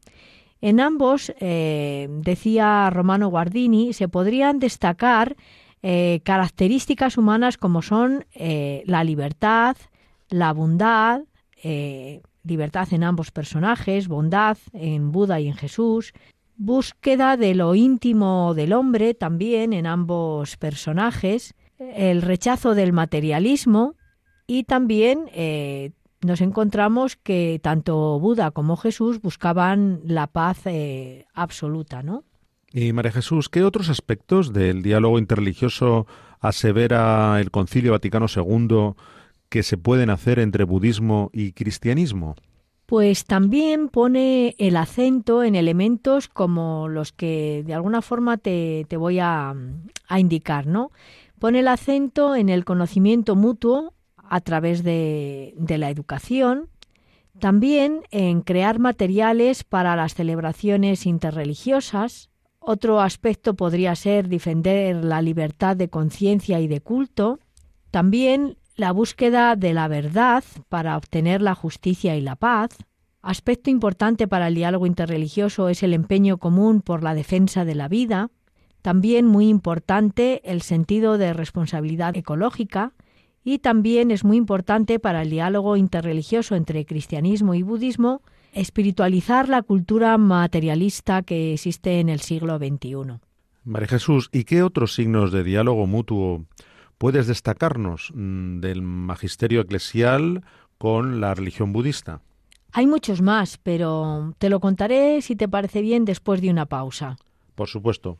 En 0.61 0.79
ambos, 0.79 1.33
eh, 1.39 2.07
decía 2.21 2.87
Romano 2.91 3.29
Guardini, 3.29 3.93
se 3.93 4.07
podrían 4.07 4.59
destacar 4.59 5.35
eh, 5.81 6.21
características 6.23 7.17
humanas 7.17 7.57
como 7.57 7.81
son 7.81 8.25
eh, 8.35 8.83
la 8.85 9.03
libertad, 9.03 9.75
la 10.29 10.53
bondad, 10.53 11.21
libertad 12.45 12.87
en 12.91 13.03
ambos 13.03 13.31
personajes, 13.31 14.07
bondad 14.07 14.57
en 14.73 15.11
Buda 15.11 15.39
y 15.39 15.47
en 15.47 15.55
Jesús, 15.55 16.13
búsqueda 16.57 17.37
de 17.37 17.55
lo 17.55 17.75
íntimo 17.75 18.53
del 18.55 18.73
hombre 18.73 19.13
también 19.13 19.73
en 19.73 19.87
ambos 19.87 20.55
personajes, 20.57 21.53
el 21.77 22.21
rechazo 22.21 22.75
del 22.75 22.93
materialismo 22.93 23.95
y 24.47 24.63
también 24.63 25.25
nos 26.25 26.41
encontramos 26.41 27.15
que 27.15 27.59
tanto 27.61 28.19
Buda 28.19 28.51
como 28.51 28.77
Jesús 28.77 29.21
buscaban 29.21 30.01
la 30.05 30.27
paz 30.27 30.61
eh, 30.65 31.27
absoluta, 31.33 32.03
¿no? 32.03 32.23
Y 32.73 32.91
María 32.91 33.11
Jesús, 33.11 33.47
¿qué 33.47 33.63
otros 33.63 33.89
aspectos 33.89 34.51
del 34.51 34.81
diálogo 34.81 35.19
interreligioso 35.19 36.07
asevera 36.41 37.39
el 37.39 37.51
Concilio 37.51 37.93
Vaticano 37.93 38.25
II 38.33 38.95
que 39.49 39.63
se 39.63 39.77
pueden 39.77 40.09
hacer 40.09 40.39
entre 40.39 40.63
budismo 40.63 41.29
y 41.33 41.53
cristianismo? 41.53 42.35
Pues 42.85 43.25
también 43.25 43.89
pone 43.89 44.55
el 44.59 44.77
acento 44.77 45.43
en 45.43 45.55
elementos 45.55 46.27
como 46.27 46.87
los 46.87 47.11
que 47.11 47.63
de 47.65 47.73
alguna 47.73 48.01
forma 48.03 48.37
te, 48.37 48.85
voy 48.91 49.19
a, 49.19 49.55
a 50.07 50.19
indicar, 50.19 50.67
¿no? 50.67 50.91
Pone 51.39 51.59
el 51.59 51.67
acento 51.67 52.35
en 52.35 52.49
el 52.49 52.63
conocimiento 52.63 53.35
mutuo 53.35 53.95
a 54.29 54.41
través 54.41 54.83
de, 54.83 55.53
la 55.57 55.89
educación, 55.89 56.69
también 57.39 58.03
en 58.11 58.41
crear 58.41 58.79
materiales 58.79 59.63
para 59.63 59.95
las 59.95 60.13
celebraciones 60.13 61.05
interreligiosas. 61.05 62.29
Otro 62.59 63.01
aspecto 63.01 63.55
podría 63.55 63.95
ser 63.95 64.27
defender 64.27 65.03
la 65.03 65.21
libertad 65.21 65.75
de 65.75 65.89
conciencia 65.89 66.59
y 66.59 66.67
de 66.67 66.81
culto. 66.81 67.39
También 67.91 68.57
la 68.75 68.91
búsqueda 68.91 69.55
de 69.55 69.73
la 69.73 69.87
verdad 69.87 70.43
para 70.69 70.97
obtener 70.97 71.41
la 71.41 71.55
justicia 71.55 72.15
y 72.15 72.21
la 72.21 72.35
paz. 72.35 72.71
Aspecto 73.21 73.69
importante 73.69 74.27
para 74.27 74.47
el 74.47 74.55
diálogo 74.55 74.85
interreligioso 74.85 75.69
es 75.69 75.81
el 75.83 75.93
empeño 75.93 76.37
común 76.37 76.81
por 76.81 77.03
la 77.03 77.15
defensa 77.15 77.65
de 77.65 77.75
la 77.75 77.87
vida. 77.87 78.29
También 78.81 79.25
muy 79.25 79.49
importante 79.49 80.41
el 80.43 80.61
sentido 80.61 81.17
de 81.17 81.33
responsabilidad 81.33 82.15
ecológica, 82.15 82.93
y 83.43 83.59
también 83.59 84.09
es 84.09 84.23
muy 84.23 84.37
importante 84.37 84.99
para 84.99 85.21
el 85.21 85.29
diálogo 85.29 85.77
interreligioso 85.77 86.55
entre 86.55 86.85
cristianismo 86.85 87.53
y 87.53 87.61
budismo 87.61 88.23
espiritualizar 88.53 89.49
la 89.49 89.61
cultura 89.61 90.17
materialista 90.17 91.21
que 91.21 91.53
existe 91.53 91.99
en 91.99 92.09
el 92.09 92.21
siglo 92.21 92.57
XXI. 92.57 93.19
María 93.63 93.87
Jesús, 93.87 94.29
¿y 94.31 94.45
qué 94.45 94.63
otros 94.63 94.95
signos 94.95 95.31
de 95.31 95.43
diálogo 95.43 95.85
mutuo 95.85 96.45
puedes 96.97 97.27
destacarnos 97.27 98.11
mm, 98.13 98.59
del 98.59 98.81
magisterio 98.81 99.61
eclesial 99.61 100.43
con 100.77 101.21
la 101.21 101.33
religión 101.33 101.73
budista? 101.73 102.21
Hay 102.71 102.87
muchos 102.87 103.21
más, 103.21 103.57
pero 103.57 104.33
te 104.37 104.49
lo 104.49 104.59
contaré 104.59 105.21
si 105.21 105.35
te 105.35 105.47
parece 105.47 105.81
bien 105.81 106.03
después 106.03 106.41
de 106.41 106.49
una 106.49 106.65
pausa. 106.65 107.17
Por 107.55 107.69
supuesto. 107.69 108.19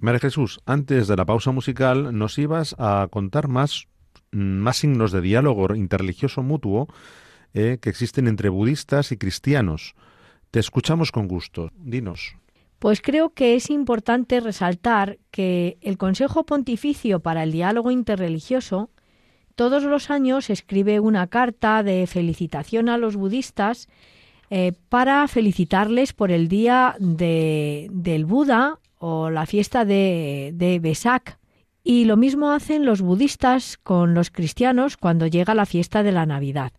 María 0.00 0.18
Jesús, 0.18 0.60
antes 0.64 1.08
de 1.08 1.16
la 1.16 1.26
pausa 1.26 1.52
musical 1.52 2.16
nos 2.16 2.38
ibas 2.38 2.74
a 2.78 3.08
contar 3.10 3.48
más, 3.48 3.86
más 4.30 4.78
signos 4.78 5.12
de 5.12 5.20
diálogo 5.20 5.74
interreligioso 5.74 6.42
mutuo 6.42 6.88
eh, 7.52 7.78
que 7.82 7.90
existen 7.90 8.26
entre 8.26 8.48
budistas 8.48 9.12
y 9.12 9.18
cristianos. 9.18 9.94
Te 10.50 10.58
escuchamos 10.58 11.12
con 11.12 11.28
gusto. 11.28 11.70
Dinos. 11.76 12.34
Pues 12.78 13.02
creo 13.02 13.34
que 13.34 13.56
es 13.56 13.68
importante 13.68 14.40
resaltar 14.40 15.18
que 15.30 15.76
el 15.82 15.98
Consejo 15.98 16.44
Pontificio 16.44 17.20
para 17.20 17.42
el 17.42 17.52
Diálogo 17.52 17.90
Interreligioso 17.90 18.88
todos 19.54 19.82
los 19.82 20.08
años 20.08 20.48
escribe 20.48 21.00
una 21.00 21.26
carta 21.26 21.82
de 21.82 22.06
felicitación 22.06 22.88
a 22.88 22.96
los 22.96 23.16
budistas 23.16 23.86
eh, 24.48 24.72
para 24.88 25.28
felicitarles 25.28 26.14
por 26.14 26.30
el 26.30 26.48
día 26.48 26.96
del 26.98 28.24
Buda 28.24 28.78
o 29.00 29.30
la 29.30 29.46
fiesta 29.46 29.84
de, 29.84 30.52
de 30.54 30.78
Besak. 30.78 31.38
Y 31.82 32.04
lo 32.04 32.16
mismo 32.16 32.52
hacen 32.52 32.84
los 32.84 33.00
budistas 33.00 33.78
con 33.78 34.14
los 34.14 34.30
cristianos 34.30 34.96
cuando 34.96 35.26
llega 35.26 35.54
la 35.54 35.66
fiesta 35.66 36.02
de 36.02 36.12
la 36.12 36.26
Navidad. 36.26 36.72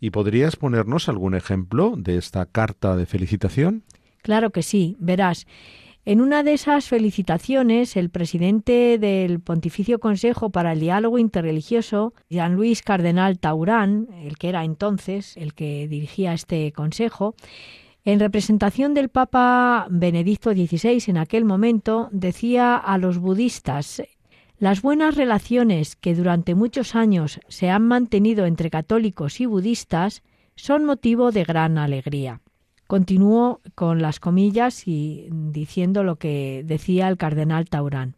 ¿Y 0.00 0.10
podrías 0.10 0.56
ponernos 0.56 1.08
algún 1.08 1.34
ejemplo 1.34 1.94
de 1.96 2.16
esta 2.16 2.46
carta 2.46 2.96
de 2.96 3.06
felicitación? 3.06 3.84
Claro 4.22 4.50
que 4.50 4.62
sí, 4.62 4.96
verás. 4.98 5.46
En 6.06 6.20
una 6.20 6.42
de 6.42 6.52
esas 6.52 6.88
felicitaciones, 6.88 7.96
el 7.96 8.10
presidente 8.10 8.96
del 8.96 9.40
Pontificio 9.40 9.98
Consejo 9.98 10.50
para 10.50 10.72
el 10.72 10.80
Diálogo 10.80 11.18
Interreligioso, 11.18 12.14
Jean-Louis 12.30 12.80
Cardenal 12.82 13.38
Taurán, 13.38 14.08
el 14.22 14.38
que 14.38 14.48
era 14.48 14.64
entonces 14.64 15.36
el 15.36 15.52
que 15.52 15.88
dirigía 15.88 16.32
este 16.32 16.70
consejo, 16.72 17.34
en 18.06 18.20
representación 18.20 18.94
del 18.94 19.08
Papa 19.08 19.88
Benedicto 19.90 20.52
XVI 20.52 21.02
en 21.08 21.18
aquel 21.18 21.44
momento, 21.44 22.08
decía 22.12 22.76
a 22.76 22.98
los 22.98 23.18
budistas 23.18 24.00
las 24.58 24.80
buenas 24.80 25.16
relaciones 25.16 25.96
que 25.96 26.14
durante 26.14 26.54
muchos 26.54 26.94
años 26.94 27.40
se 27.48 27.68
han 27.68 27.82
mantenido 27.82 28.46
entre 28.46 28.70
católicos 28.70 29.40
y 29.40 29.46
budistas 29.46 30.22
son 30.54 30.84
motivo 30.84 31.32
de 31.32 31.42
gran 31.42 31.78
alegría. 31.78 32.42
Continúo 32.86 33.60
con 33.74 34.00
las 34.00 34.20
comillas 34.20 34.86
y 34.86 35.26
diciendo 35.32 36.04
lo 36.04 36.14
que 36.14 36.62
decía 36.64 37.08
el 37.08 37.16
cardenal 37.16 37.68
Taurán. 37.68 38.14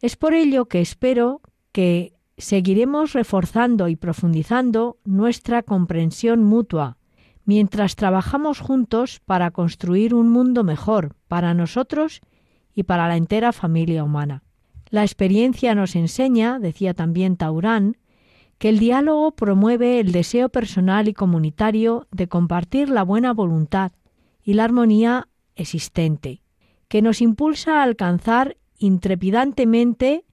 Es 0.00 0.14
por 0.14 0.34
ello 0.34 0.66
que 0.66 0.80
espero 0.80 1.40
que 1.72 2.12
seguiremos 2.38 3.14
reforzando 3.14 3.88
y 3.88 3.96
profundizando 3.96 4.98
nuestra 5.04 5.64
comprensión 5.64 6.44
mutua 6.44 6.98
mientras 7.44 7.96
trabajamos 7.96 8.60
juntos 8.60 9.20
para 9.24 9.50
construir 9.50 10.14
un 10.14 10.30
mundo 10.30 10.64
mejor 10.64 11.14
para 11.28 11.54
nosotros 11.54 12.20
y 12.74 12.84
para 12.84 13.08
la 13.08 13.16
entera 13.16 13.52
familia 13.52 14.04
humana. 14.04 14.42
La 14.90 15.02
experiencia 15.02 15.74
nos 15.74 15.96
enseña, 15.96 16.58
decía 16.58 16.94
también 16.94 17.36
Taurán, 17.36 17.96
que 18.58 18.68
el 18.68 18.78
diálogo 18.78 19.32
promueve 19.32 20.00
el 20.00 20.12
deseo 20.12 20.48
personal 20.48 21.08
y 21.08 21.14
comunitario 21.14 22.06
de 22.10 22.28
compartir 22.28 22.88
la 22.88 23.02
buena 23.02 23.32
voluntad, 23.32 23.92
y 24.44 24.54
la 24.54 24.64
armonía 24.64 25.28
existente, 25.56 26.42
que 26.88 27.02
nos 27.02 27.20
impulsa 27.22 27.80
a 27.80 27.82
alcanzar 27.82 28.56
intrepidantemente 28.78 30.24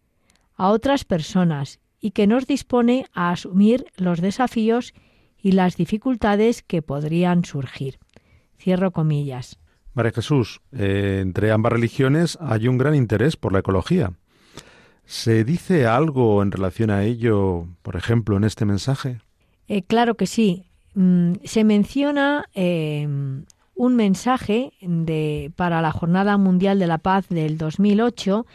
a 0.55 0.69
otras 0.69 1.05
personas 1.05 1.79
y 1.99 2.11
que 2.11 2.27
nos 2.27 2.45
dispone 2.45 3.05
a 3.13 3.31
asumir 3.31 3.85
los 3.95 4.19
desafíos 4.19 4.93
y 5.41 5.53
las 5.53 5.75
dificultades 5.75 6.61
que 6.61 6.81
podrían 6.81 7.43
surgir. 7.45 7.99
Cierro 8.59 8.91
comillas. 8.91 9.57
María 9.93 10.11
Jesús, 10.11 10.61
eh, 10.71 11.19
entre 11.21 11.51
ambas 11.51 11.73
religiones 11.73 12.37
hay 12.41 12.67
un 12.67 12.77
gran 12.77 12.95
interés 12.95 13.35
por 13.35 13.51
la 13.51 13.59
ecología. 13.59 14.13
¿Se 15.05 15.43
dice 15.43 15.87
algo 15.87 16.41
en 16.41 16.51
relación 16.51 16.89
a 16.89 17.03
ello, 17.03 17.67
por 17.81 17.97
ejemplo, 17.97 18.37
en 18.37 18.45
este 18.45 18.65
mensaje? 18.65 19.19
Eh, 19.67 19.81
claro 19.81 20.15
que 20.15 20.27
sí. 20.27 20.65
Mm, 20.93 21.33
se 21.43 21.63
menciona 21.63 22.45
eh, 22.53 23.07
un 23.81 23.95
mensaje 23.95 24.73
de, 24.81 25.51
para 25.55 25.81
la 25.81 25.91
Jornada 25.91 26.37
Mundial 26.37 26.77
de 26.77 26.87
la 26.87 26.99
Paz 26.99 27.27
del 27.29 27.57
2008 27.57 28.45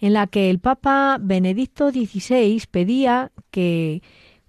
en 0.00 0.12
la 0.12 0.26
que 0.26 0.48
el 0.48 0.60
Papa 0.60 1.18
Benedicto 1.20 1.90
XVI 1.90 2.62
pedía 2.70 3.32
que 3.50 4.00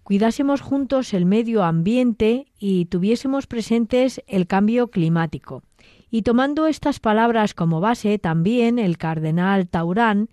cuidásemos 0.07 0.61
juntos 0.61 1.13
el 1.13 1.25
medio 1.25 1.65
ambiente 1.65 2.45
y 2.57 2.85
tuviésemos 2.85 3.45
presentes 3.45 4.23
el 4.25 4.47
cambio 4.47 4.87
climático. 4.87 5.63
Y 6.09 6.21
tomando 6.21 6.65
estas 6.65 7.01
palabras 7.01 7.53
como 7.53 7.81
base, 7.81 8.17
también 8.17 8.79
el 8.79 8.97
cardenal 8.97 9.67
Taurán 9.67 10.29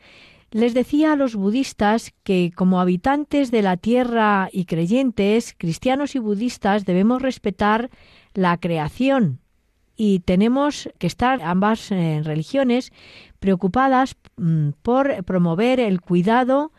les 0.52 0.74
decía 0.74 1.14
a 1.14 1.16
los 1.16 1.34
budistas 1.34 2.14
que 2.22 2.52
como 2.54 2.80
habitantes 2.80 3.50
de 3.50 3.62
la 3.62 3.76
tierra 3.76 4.48
y 4.52 4.66
creyentes, 4.66 5.56
cristianos 5.58 6.14
y 6.14 6.20
budistas, 6.20 6.84
debemos 6.84 7.20
respetar 7.20 7.90
la 8.32 8.56
creación, 8.58 9.40
y 9.96 10.20
tenemos 10.20 10.88
que 10.98 11.06
estar 11.06 11.42
ambas 11.42 11.90
eh, 11.90 12.20
religiones 12.24 12.92
preocupadas 13.40 14.16
mm, 14.36 14.70
por 14.82 15.24
promover 15.24 15.80
el 15.80 16.00
cuidado 16.00 16.72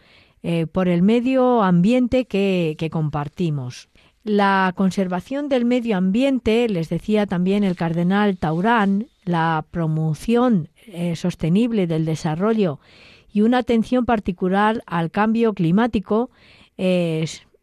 eh, 0.47 0.67
por 0.67 0.87
el 0.87 1.01
medio 1.01 1.63
ambiente 1.63 2.25
que, 2.25 2.77
compartimos. 2.91 3.89
La 4.23 4.73
conservación 4.75 5.49
del 5.49 5.65
medio 5.65 5.97
ambiente, 5.97 6.69
les 6.69 6.87
decía 6.87 7.25
también 7.25 7.63
el 7.63 7.75
cardenal 7.75 8.37
Taurán, 8.37 9.07
la 9.23 9.65
promoción 9.71 10.69
eh, 10.85 11.15
sostenible 11.15 11.87
del 11.87 12.05
desarrollo 12.05 12.79
y 13.33 13.41
una 13.41 13.57
atención 13.57 14.05
particular 14.05 14.83
al 14.85 15.09
cambio 15.09 15.55
climático 15.55 16.29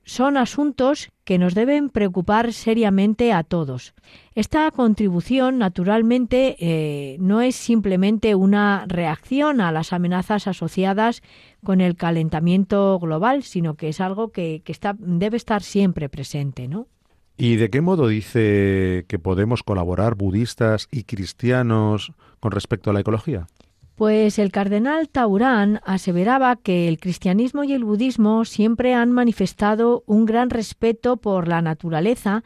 son 0.04 0.36
asuntos 0.36 1.10
que 1.24 1.38
nos 1.38 1.54
deben 1.54 1.88
preocupar 1.88 2.52
seriamente 2.52 3.32
a 3.32 3.44
todos. 3.44 3.94
Esta 4.34 4.70
contribución, 4.70 5.58
naturalmente, 5.58 6.56
eh, 6.58 7.16
no 7.20 7.40
es 7.40 7.54
simplemente 7.54 8.34
una 8.34 8.84
reacción 8.88 9.60
a 9.60 9.72
las 9.72 9.92
amenazas 9.92 10.46
asociadas 10.46 11.22
con 11.64 11.80
el 11.80 11.96
calentamiento 11.96 12.98
global, 12.98 13.42
sino 13.42 13.74
que 13.74 13.88
es 13.88 14.00
algo 14.00 14.32
que, 14.32 14.62
debe 14.98 15.36
estar 15.36 15.62
siempre 15.62 16.08
presente, 16.08 16.68
¿no? 16.68 16.88
¿Y 17.36 17.56
de 17.56 17.70
qué 17.70 17.80
modo 17.80 18.08
dice 18.08 19.04
que 19.08 19.18
podemos 19.18 19.62
colaborar 19.62 20.16
budistas 20.16 20.88
y 20.90 21.04
cristianos 21.04 22.12
con 22.40 22.52
respecto 22.52 22.90
a 22.90 22.92
la 22.92 23.00
ecología? 23.00 23.46
Pues 23.94 24.38
el 24.38 24.50
cardenal 24.50 25.08
Taurán 25.08 25.80
aseveraba 25.84 26.56
que 26.56 26.88
el 26.88 26.98
cristianismo 26.98 27.62
y 27.62 27.72
el 27.72 27.84
budismo 27.84 28.44
siempre 28.44 28.94
han 28.94 29.12
manifestado 29.12 30.02
un 30.06 30.24
gran 30.24 30.50
respeto 30.50 31.18
por 31.18 31.46
la 31.46 31.60
naturaleza 31.60 32.42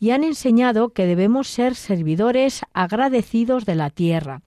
y 0.00 0.10
han 0.10 0.24
enseñado 0.24 0.90
que 0.90 1.06
debemos 1.06 1.48
ser 1.48 1.76
servidores 1.76 2.62
agradecidos 2.72 3.64
de 3.64 3.74
la 3.76 3.90
tierra. 3.90 4.42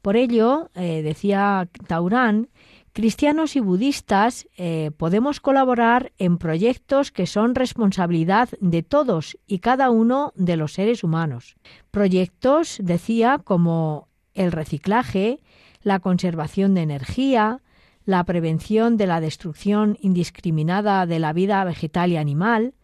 Por 0.00 0.16
ello, 0.16 0.70
eh, 0.74 1.02
decía 1.02 1.68
Taurán, 1.86 2.48
cristianos 2.92 3.56
y 3.56 3.60
budistas 3.60 4.48
eh, 4.56 4.90
podemos 4.96 5.40
colaborar 5.40 6.12
en 6.18 6.38
proyectos 6.38 7.10
que 7.12 7.26
son 7.26 7.54
responsabilidad 7.54 8.48
de 8.60 8.82
todos 8.82 9.38
y 9.46 9.58
cada 9.58 9.90
uno 9.90 10.32
de 10.36 10.56
los 10.56 10.72
seres 10.72 11.04
humanos. 11.04 11.56
Proyectos, 11.90 12.78
decía, 12.80 13.40
como 13.42 14.08
el 14.34 14.52
reciclaje, 14.52 15.40
la 15.82 16.00
conservación 16.00 16.74
de 16.74 16.82
energía, 16.82 17.60
la 18.04 18.24
prevención 18.24 18.96
de 18.96 19.06
la 19.06 19.20
destrucción 19.20 19.98
indiscriminada 20.00 21.06
de 21.06 21.18
la 21.18 21.32
vida 21.32 21.62
vegetal 21.64 22.12
y 22.12 22.16
animal, 22.16 22.74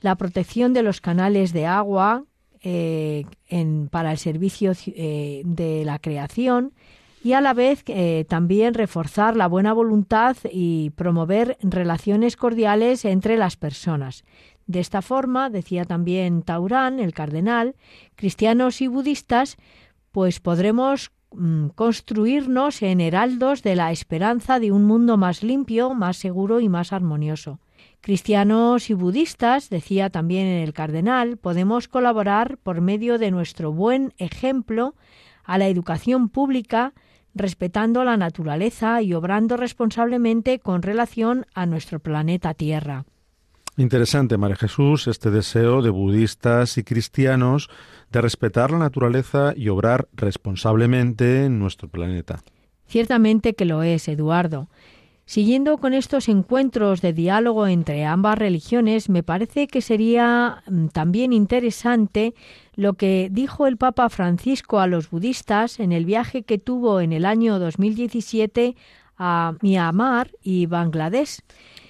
la 0.00 0.16
protección 0.16 0.72
de 0.72 0.82
los 0.82 1.00
canales 1.00 1.52
de 1.52 1.66
agua 1.66 2.24
eh, 2.62 3.24
para 3.90 4.12
el 4.12 4.18
servicio 4.18 4.72
eh, 4.86 5.42
de 5.44 5.84
la 5.84 5.98
creación 5.98 6.72
y 7.22 7.32
a 7.32 7.40
la 7.40 7.54
vez 7.54 7.82
eh, 7.86 8.26
también 8.28 8.74
reforzar 8.74 9.34
la 9.36 9.46
buena 9.46 9.72
voluntad 9.72 10.36
y 10.50 10.90
promover 10.90 11.56
relaciones 11.62 12.36
cordiales 12.36 13.04
entre 13.06 13.38
las 13.38 13.56
personas. 13.56 14.24
De 14.66 14.80
esta 14.80 15.02
forma, 15.02 15.50
decía 15.50 15.84
también 15.84 16.42
Taurán, 16.42 17.00
el 17.00 17.14
cardenal, 17.14 17.76
cristianos 18.14 18.80
y 18.80 18.88
budistas, 18.88 19.56
pues 20.10 20.40
podremos 20.40 21.12
construirnos 21.74 22.82
en 22.82 23.00
heraldos 23.00 23.62
de 23.62 23.76
la 23.76 23.92
esperanza 23.92 24.60
de 24.60 24.72
un 24.72 24.84
mundo 24.84 25.16
más 25.16 25.42
limpio, 25.42 25.94
más 25.94 26.16
seguro 26.16 26.60
y 26.60 26.68
más 26.68 26.92
armonioso. 26.92 27.60
Cristianos 28.00 28.90
y 28.90 28.94
budistas, 28.94 29.70
decía 29.70 30.10
también 30.10 30.46
el 30.46 30.74
cardenal, 30.74 31.38
podemos 31.38 31.88
colaborar 31.88 32.58
por 32.58 32.80
medio 32.80 33.18
de 33.18 33.30
nuestro 33.30 33.72
buen 33.72 34.12
ejemplo 34.18 34.94
a 35.42 35.56
la 35.58 35.68
educación 35.68 36.28
pública, 36.28 36.92
respetando 37.34 38.04
la 38.04 38.16
naturaleza 38.16 39.00
y 39.02 39.14
obrando 39.14 39.56
responsablemente 39.56 40.58
con 40.58 40.82
relación 40.82 41.46
a 41.54 41.66
nuestro 41.66 41.98
planeta 41.98 42.54
Tierra. 42.54 43.06
Interesante, 43.76 44.36
María 44.38 44.56
Jesús, 44.56 45.08
este 45.08 45.30
deseo 45.30 45.82
de 45.82 45.90
budistas 45.90 46.78
y 46.78 46.84
cristianos 46.84 47.68
de 48.12 48.20
respetar 48.20 48.70
la 48.70 48.78
naturaleza 48.78 49.52
y 49.56 49.68
obrar 49.68 50.06
responsablemente 50.12 51.46
en 51.46 51.58
nuestro 51.58 51.88
planeta. 51.88 52.44
Ciertamente 52.86 53.54
que 53.54 53.64
lo 53.64 53.82
es, 53.82 54.06
Eduardo. 54.06 54.68
Siguiendo 55.26 55.78
con 55.78 55.94
estos 55.94 56.28
encuentros 56.28 57.00
de 57.00 57.14
diálogo 57.14 57.66
entre 57.66 58.04
ambas 58.04 58.38
religiones, 58.38 59.08
me 59.08 59.22
parece 59.22 59.66
que 59.66 59.80
sería 59.80 60.62
mm, 60.68 60.88
también 60.88 61.32
interesante 61.32 62.34
lo 62.76 62.92
que 62.92 63.28
dijo 63.32 63.66
el 63.66 63.78
Papa 63.78 64.10
Francisco 64.10 64.80
a 64.80 64.86
los 64.86 65.10
budistas 65.10 65.80
en 65.80 65.92
el 65.92 66.04
viaje 66.04 66.42
que 66.42 66.58
tuvo 66.58 67.00
en 67.00 67.12
el 67.12 67.24
año 67.24 67.58
2017 67.58 68.76
a 69.16 69.54
Myanmar 69.62 70.30
y 70.42 70.66
Bangladesh. 70.66 71.40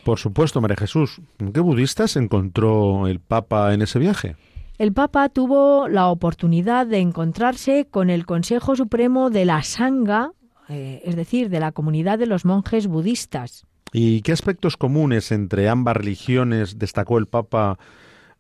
Por 0.05 0.19
supuesto, 0.19 0.61
María 0.61 0.77
Jesús. 0.77 1.21
¿Qué 1.53 1.61
budistas 1.61 2.17
encontró 2.17 3.07
el 3.07 3.21
Papa 3.21 3.73
en 3.73 3.83
ese 3.83 3.99
viaje? 3.99 4.37
El 4.77 4.93
Papa 4.93 5.29
tuvo 5.29 5.89
la 5.89 6.09
oportunidad 6.09 6.87
de 6.87 6.99
encontrarse 6.99 7.87
con 7.91 8.11
el 8.11 8.27
Consejo 8.27 8.75
Supremo 8.75 9.31
de 9.31 9.45
la 9.45 9.63
Sangha, 9.63 10.33
eh, 10.69 11.01
es 11.05 11.17
decir, 11.17 11.49
de 11.49 11.61
la 11.61 11.73
comunidad 11.73 12.19
de 12.19 12.27
los 12.27 12.45
monjes 12.45 12.87
budistas. 12.89 13.67
¿Y 13.93 14.23
qué 14.23 14.33
aspectos 14.33 14.77
comunes 14.77 15.31
entre 15.31 15.69
ambas 15.69 15.97
religiones 15.97 16.79
destacó 16.79 17.19
el 17.19 17.27
Papa 17.27 17.79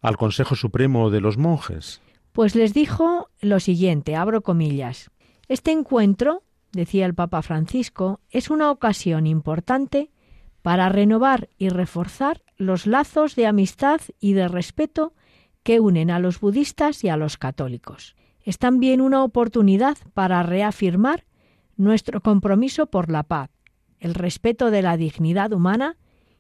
al 0.03 0.17
Consejo 0.17 0.57
Supremo 0.57 1.11
de 1.11 1.21
los 1.21 1.39
monjes? 1.39 2.01
Pues 2.33 2.57
les 2.57 2.75
dijo 2.75 3.29
lo 3.41 3.61
siguiente, 3.61 4.17
abro 4.17 4.43
comillas. 4.43 5.13
Este 5.47 5.71
encuentro, 5.71 6.43
decía 6.75 7.07
el 7.07 7.15
Papa 7.15 7.43
Francisco, 7.43 8.21
es 8.31 8.51
una 8.51 8.71
ocasión 8.71 9.27
importante 9.27 10.11
para 10.63 10.89
renovar 10.89 11.49
y 11.59 11.69
reforzar 11.69 12.43
los 12.57 12.87
lazos 12.87 13.37
de 13.37 13.47
amistad 13.47 14.01
y 14.21 14.33
de 14.33 14.49
respeto 14.49 15.13
que 15.63 15.81
unen 15.81 16.11
a 16.11 16.19
los 16.19 16.41
budistas 16.41 17.05
y 17.05 17.09
a 17.09 17.17
los 17.17 17.37
católicos. 17.37 18.15
Es 18.43 18.59
también 18.59 19.01
una 19.01 19.25
oportunidad 19.25 19.97
para 20.13 20.43
reafirmar 20.43 21.25
nuestro 21.77 22.21
compromiso 22.21 22.87
por 22.87 23.11
la 23.11 23.23
paz, 23.23 23.51
el 23.99 24.15
respeto 24.15 24.71
de 24.71 24.83
la 24.83 24.97
dignidad 24.97 25.53
humana 25.53 25.97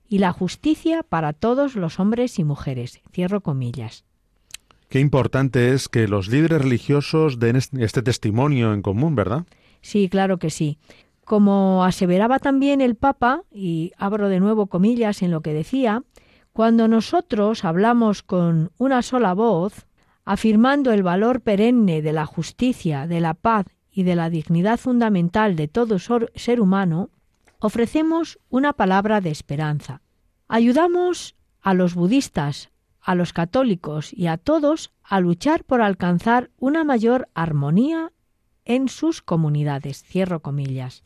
y 0.08 0.18
la 0.18 0.32
justicia 0.32 1.02
para 1.02 1.32
todos 1.32 1.76
los 1.76 1.98
hombres 1.98 2.38
y 2.38 2.44
mujeres. 2.44 3.00
Cierro 3.12 3.40
comillas. 3.40 4.04
Qué 4.88 5.00
importante 5.00 5.72
es 5.72 5.88
que 5.88 6.06
los 6.06 6.28
líderes 6.28 6.62
religiosos 6.62 7.38
den 7.38 7.56
este 7.56 8.02
testimonio 8.02 8.72
en 8.74 8.82
común, 8.82 9.16
¿verdad? 9.16 9.44
Sí, 9.84 10.08
claro 10.08 10.38
que 10.38 10.48
sí. 10.48 10.78
Como 11.26 11.84
aseveraba 11.84 12.38
también 12.38 12.80
el 12.80 12.94
Papa, 12.94 13.42
y 13.52 13.92
abro 13.98 14.30
de 14.30 14.40
nuevo 14.40 14.66
comillas 14.66 15.20
en 15.20 15.30
lo 15.30 15.42
que 15.42 15.52
decía, 15.52 16.04
cuando 16.54 16.88
nosotros 16.88 17.66
hablamos 17.66 18.22
con 18.22 18.72
una 18.78 19.02
sola 19.02 19.34
voz, 19.34 19.86
afirmando 20.24 20.90
el 20.90 21.02
valor 21.02 21.42
perenne 21.42 22.00
de 22.00 22.14
la 22.14 22.24
justicia, 22.24 23.06
de 23.06 23.20
la 23.20 23.34
paz 23.34 23.66
y 23.92 24.04
de 24.04 24.16
la 24.16 24.30
dignidad 24.30 24.78
fundamental 24.78 25.54
de 25.54 25.68
todo 25.68 25.98
ser 25.98 26.60
humano, 26.62 27.10
ofrecemos 27.58 28.38
una 28.48 28.72
palabra 28.72 29.20
de 29.20 29.32
esperanza. 29.32 30.00
Ayudamos 30.48 31.36
a 31.60 31.74
los 31.74 31.94
budistas, 31.94 32.70
a 33.02 33.14
los 33.14 33.34
católicos 33.34 34.14
y 34.14 34.28
a 34.28 34.38
todos 34.38 34.94
a 35.02 35.20
luchar 35.20 35.62
por 35.62 35.82
alcanzar 35.82 36.50
una 36.58 36.84
mayor 36.84 37.28
armonía 37.34 38.12
en 38.64 38.88
sus 38.88 39.22
comunidades. 39.22 40.02
Cierro 40.04 40.40
comillas. 40.40 41.02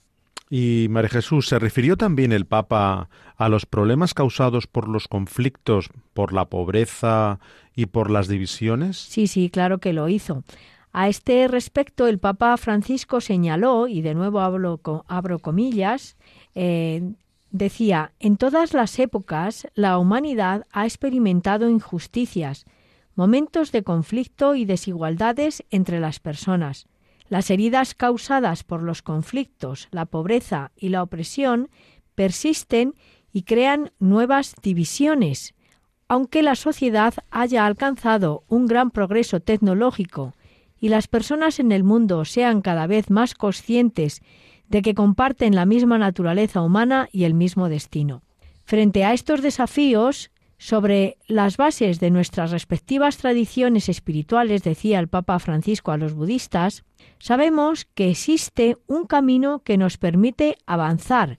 Y 0.51 0.87
María 0.89 1.11
Jesús, 1.11 1.47
¿se 1.49 1.59
refirió 1.59 1.97
también 1.97 2.33
el 2.33 2.47
Papa 2.47 3.11
a 3.37 3.49
los 3.49 3.67
problemas 3.67 4.15
causados 4.15 4.67
por 4.67 4.89
los 4.89 5.07
conflictos, 5.07 5.91
por 6.15 6.33
la 6.33 6.47
pobreza 6.47 7.39
y 7.75 7.87
por 7.87 8.11
las 8.11 8.29
divisiones? 8.29 8.97
Sí, 8.97 9.27
sí, 9.27 9.51
claro 9.51 9.79
que 9.79 9.93
lo 9.93 10.09
hizo. 10.09 10.45
A 10.93 11.09
este 11.09 11.47
respecto, 11.49 12.07
el 12.07 12.19
Papa 12.19 12.57
Francisco 12.57 13.21
señaló, 13.21 13.89
y 13.89 14.01
de 14.01 14.15
nuevo 14.15 14.41
abro 14.41 15.39
comillas, 15.39 16.17
eh, 16.55 17.13
decía, 17.51 18.13
en 18.19 18.39
todas 18.39 18.73
las 18.73 18.99
épocas 18.99 19.69
la 19.75 19.99
humanidad 19.99 20.67
ha 20.73 20.87
experimentado 20.87 21.69
injusticias, 21.69 22.65
momentos 23.15 23.71
de 23.71 23.83
conflicto 23.83 24.55
y 24.55 24.65
desigualdades 24.65 25.63
entre 25.71 26.01
las 26.01 26.21
personas. 26.21 26.87
Las 27.29 27.51
heridas 27.51 27.95
causadas 27.95 28.65
por 28.65 28.83
los 28.83 29.03
conflictos, 29.03 29.89
la 29.91 30.07
pobreza 30.07 30.73
y 30.77 30.89
la 30.89 31.03
opresión 31.03 31.69
persisten 32.15 32.95
y 33.33 33.43
crean 33.43 33.93
nuevas 33.99 34.55
divisiones. 34.63 35.55
Aunque 36.09 36.43
la 36.43 36.55
sociedad 36.55 37.15
haya 37.31 37.67
alcanzado 37.67 38.45
un 38.49 38.67
gran 38.67 38.91
progreso 38.91 39.41
tecnológico 39.41 40.35
y 40.81 40.89
las 40.89 41.07
personas 41.07 41.61
en 41.61 41.71
el 41.71 41.85
mundo 41.85 42.25
sean 42.25 42.63
cada 42.63 42.87
vez 42.87 43.11
más 43.11 43.35
conscientes 43.35 44.23
de 44.69 44.81
que 44.81 44.95
comparten 44.95 45.55
la 45.55 45.67
misma 45.67 45.99
naturaleza 45.99 46.63
humana 46.63 47.09
y 47.13 47.25
el 47.25 47.35
mismo 47.35 47.69
destino. 47.69 48.23
Frente 48.65 49.05
a 49.05 49.13
estos 49.13 49.43
desafíos, 49.43 50.31
sobre 50.59 51.19
las 51.27 51.57
bases 51.57 52.01
de 52.01 52.11
nuestras 52.11 52.51
respectivas 52.51 53.17
tradiciones 53.17 53.89
espirituales, 53.89 54.65
decía 54.65 54.99
el 54.99 55.09
Papa 55.09 55.39
Francisco 55.39 55.93
a 55.93 55.97
los 55.97 56.15
budistas, 56.15 56.85
sabemos 57.19 57.87
que 57.95 58.11
existe 58.11 58.77
un 58.87 59.07
camino 59.07 59.61
que 59.61 59.79
nos 59.79 59.97
permite 59.97 60.57
avanzar, 60.67 61.39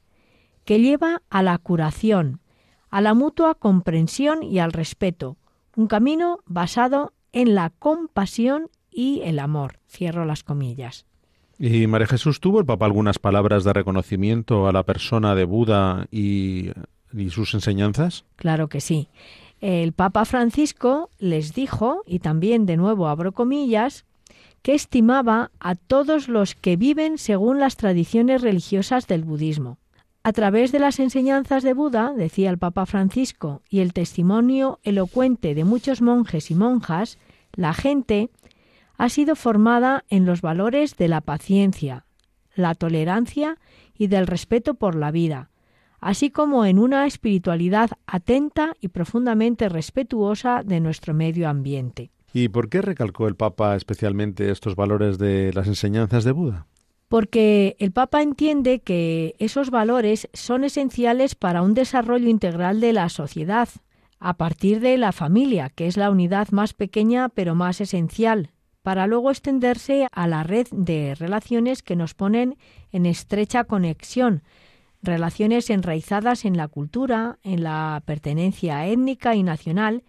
que 0.65 0.79
lleva 0.79 1.21
a 1.29 1.43
la 1.43 1.57
curación, 1.57 2.41
a 2.89 3.01
la 3.01 3.13
mutua 3.13 3.55
comprensión 3.55 4.43
y 4.43 4.59
al 4.59 4.71
respeto, 4.71 5.37
un 5.75 5.87
camino 5.87 6.39
basado 6.45 7.13
en 7.31 7.55
la 7.55 7.69
compasión 7.69 8.69
y 8.91 9.21
el 9.23 9.39
amor. 9.39 9.79
Cierro 9.87 10.25
las 10.25 10.43
comillas. 10.43 11.05
¿Y 11.57 11.87
María 11.87 12.07
Jesús 12.07 12.39
tuvo 12.39 12.59
el 12.59 12.65
Papa 12.65 12.85
algunas 12.85 13.19
palabras 13.19 13.63
de 13.63 13.73
reconocimiento 13.73 14.67
a 14.67 14.71
la 14.71 14.83
persona 14.83 15.35
de 15.35 15.43
Buda 15.43 16.07
y, 16.09 16.71
y 17.13 17.29
sus 17.29 17.53
enseñanzas? 17.53 18.25
Claro 18.37 18.69
que 18.69 18.79
sí. 18.79 19.09
El 19.59 19.91
Papa 19.91 20.23
Francisco 20.23 21.09
les 21.19 21.53
dijo, 21.53 22.01
y 22.05 22.19
también 22.19 22.65
de 22.65 22.77
nuevo 22.77 23.09
abro 23.09 23.33
comillas, 23.33 24.05
que 24.61 24.73
estimaba 24.73 25.51
a 25.59 25.75
todos 25.75 26.27
los 26.27 26.55
que 26.55 26.75
viven 26.75 27.17
según 27.17 27.59
las 27.59 27.77
tradiciones 27.77 28.41
religiosas 28.41 29.07
del 29.07 29.23
budismo. 29.23 29.77
A 30.23 30.33
través 30.33 30.71
de 30.71 30.79
las 30.79 30.99
enseñanzas 30.99 31.63
de 31.63 31.73
Buda, 31.73 32.13
decía 32.15 32.49
el 32.49 32.57
Papa 32.57 32.85
Francisco, 32.85 33.61
y 33.69 33.79
el 33.79 33.93
testimonio 33.93 34.79
elocuente 34.83 35.55
de 35.55 35.63
muchos 35.63 36.01
monjes 36.01 36.51
y 36.51 36.55
monjas, 36.55 37.17
la 37.53 37.73
gente 37.73 38.29
ha 38.97 39.07
sido 39.09 39.35
formada 39.35 40.03
en 40.09 40.25
los 40.25 40.41
valores 40.41 40.97
de 40.97 41.07
la 41.07 41.21
paciencia, 41.21 42.05
la 42.53 42.75
tolerancia 42.75 43.57
y 43.97 44.07
del 44.07 44.27
respeto 44.27 44.73
por 44.73 44.95
la 44.95 45.09
vida, 45.09 45.49
así 46.01 46.29
como 46.29 46.65
en 46.65 46.79
una 46.79 47.05
espiritualidad 47.05 47.91
atenta 48.05 48.75
y 48.81 48.89
profundamente 48.89 49.69
respetuosa 49.69 50.63
de 50.63 50.81
nuestro 50.81 51.13
medio 51.13 51.47
ambiente. 51.47 52.11
¿Y 52.33 52.49
por 52.49 52.69
qué 52.69 52.81
recalcó 52.81 53.27
el 53.27 53.35
Papa 53.35 53.75
especialmente 53.75 54.51
estos 54.51 54.75
valores 54.75 55.17
de 55.17 55.51
las 55.53 55.67
enseñanzas 55.67 56.23
de 56.23 56.31
Buda? 56.31 56.67
Porque 57.07 57.75
el 57.79 57.91
Papa 57.91 58.21
entiende 58.21 58.81
que 58.81 59.35
esos 59.39 59.71
valores 59.71 60.29
son 60.33 60.63
esenciales 60.63 61.33
para 61.33 61.63
un 61.63 61.73
desarrollo 61.73 62.29
integral 62.29 62.81
de 62.81 62.93
la 62.93 63.09
sociedad, 63.09 63.67
a 64.19 64.37
partir 64.37 64.79
de 64.79 64.97
la 64.97 65.11
familia, 65.11 65.69
que 65.69 65.87
es 65.87 65.97
la 65.97 66.11
unidad 66.11 66.49
más 66.51 66.73
pequeña 66.73 67.29
pero 67.29 67.55
más 67.55 67.81
esencial, 67.81 68.51
para 68.83 69.07
luego 69.07 69.31
extenderse 69.31 70.07
a 70.11 70.27
la 70.27 70.43
red 70.43 70.67
de 70.71 71.15
relaciones 71.15 71.81
que 71.81 71.95
nos 71.95 72.13
ponen 72.13 72.57
en 72.91 73.05
estrecha 73.05 73.63
conexión, 73.63 74.43
relaciones 75.01 75.69
enraizadas 75.69 76.45
en 76.45 76.57
la 76.57 76.67
cultura, 76.67 77.39
en 77.43 77.63
la 77.63 78.03
pertenencia 78.05 78.85
étnica 78.85 79.35
y 79.35 79.43
nacional, 79.43 80.03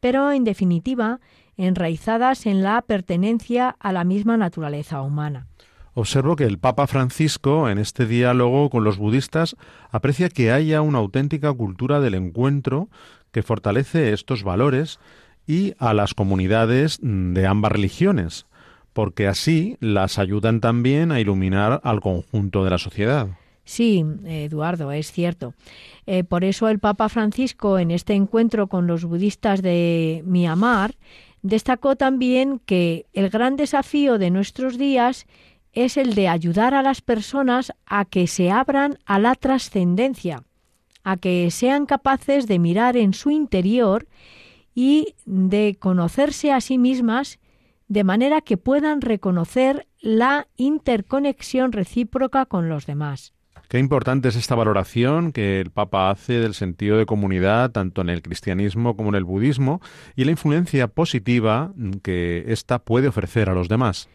pero 0.00 0.32
en 0.32 0.44
definitiva 0.44 1.20
enraizadas 1.56 2.46
en 2.46 2.62
la 2.62 2.82
pertenencia 2.82 3.76
a 3.80 3.92
la 3.92 4.04
misma 4.04 4.36
naturaleza 4.36 5.02
humana. 5.02 5.46
Observo 5.94 6.36
que 6.36 6.44
el 6.44 6.58
Papa 6.58 6.86
Francisco, 6.86 7.70
en 7.70 7.78
este 7.78 8.04
diálogo 8.04 8.68
con 8.68 8.84
los 8.84 8.98
budistas, 8.98 9.56
aprecia 9.90 10.28
que 10.28 10.52
haya 10.52 10.82
una 10.82 10.98
auténtica 10.98 11.50
cultura 11.54 12.00
del 12.00 12.14
encuentro 12.14 12.88
que 13.32 13.42
fortalece 13.42 14.12
estos 14.12 14.42
valores 14.42 14.98
y 15.46 15.74
a 15.78 15.94
las 15.94 16.12
comunidades 16.12 16.98
de 17.00 17.46
ambas 17.46 17.72
religiones, 17.72 18.46
porque 18.92 19.26
así 19.26 19.76
las 19.80 20.18
ayudan 20.18 20.60
también 20.60 21.12
a 21.12 21.20
iluminar 21.20 21.80
al 21.82 22.00
conjunto 22.00 22.64
de 22.64 22.70
la 22.70 22.78
sociedad. 22.78 23.28
Sí, 23.64 24.04
Eduardo, 24.24 24.92
es 24.92 25.10
cierto. 25.10 25.54
Eh, 26.06 26.24
por 26.24 26.44
eso 26.44 26.68
el 26.68 26.78
Papa 26.78 27.08
Francisco, 27.08 27.78
en 27.78 27.90
este 27.90 28.14
encuentro 28.14 28.68
con 28.68 28.86
los 28.86 29.04
budistas 29.04 29.60
de 29.60 30.22
Myanmar, 30.24 30.94
destacó 31.42 31.96
también 31.96 32.58
que 32.58 33.06
el 33.12 33.30
gran 33.30 33.56
desafío 33.56 34.18
de 34.18 34.30
nuestros 34.30 34.78
días 34.78 35.26
es 35.72 35.96
el 35.96 36.14
de 36.14 36.28
ayudar 36.28 36.74
a 36.74 36.82
las 36.82 37.02
personas 37.02 37.72
a 37.84 38.04
que 38.04 38.26
se 38.26 38.50
abran 38.50 38.98
a 39.04 39.18
la 39.18 39.34
trascendencia, 39.34 40.42
a 41.04 41.18
que 41.18 41.50
sean 41.50 41.86
capaces 41.86 42.46
de 42.46 42.58
mirar 42.58 42.96
en 42.96 43.12
su 43.12 43.30
interior 43.30 44.08
y 44.74 45.14
de 45.24 45.76
conocerse 45.78 46.50
a 46.52 46.60
sí 46.60 46.78
mismas 46.78 47.38
de 47.88 48.04
manera 48.04 48.40
que 48.40 48.56
puedan 48.56 49.00
reconocer 49.00 49.86
la 50.00 50.48
interconexión 50.56 51.72
recíproca 51.72 52.46
con 52.46 52.68
los 52.68 52.86
demás. 52.86 53.35
Qué 53.68 53.78
importante 53.78 54.28
es 54.28 54.36
esta 54.36 54.54
valoración 54.54 55.32
que 55.32 55.60
el 55.60 55.70
Papa 55.70 56.10
hace 56.10 56.34
del 56.34 56.54
sentido 56.54 56.98
de 56.98 57.06
comunidad 57.06 57.72
tanto 57.72 58.00
en 58.00 58.10
el 58.10 58.22
cristianismo 58.22 58.96
como 58.96 59.08
en 59.08 59.16
el 59.16 59.24
budismo 59.24 59.80
y 60.14 60.24
la 60.24 60.30
influencia 60.30 60.86
positiva 60.86 61.72
que 62.02 62.44
ésta 62.46 62.78
puede 62.78 63.08
ofrecer 63.08 63.50
a 63.50 63.54
los 63.54 63.68
demás. 63.68 64.08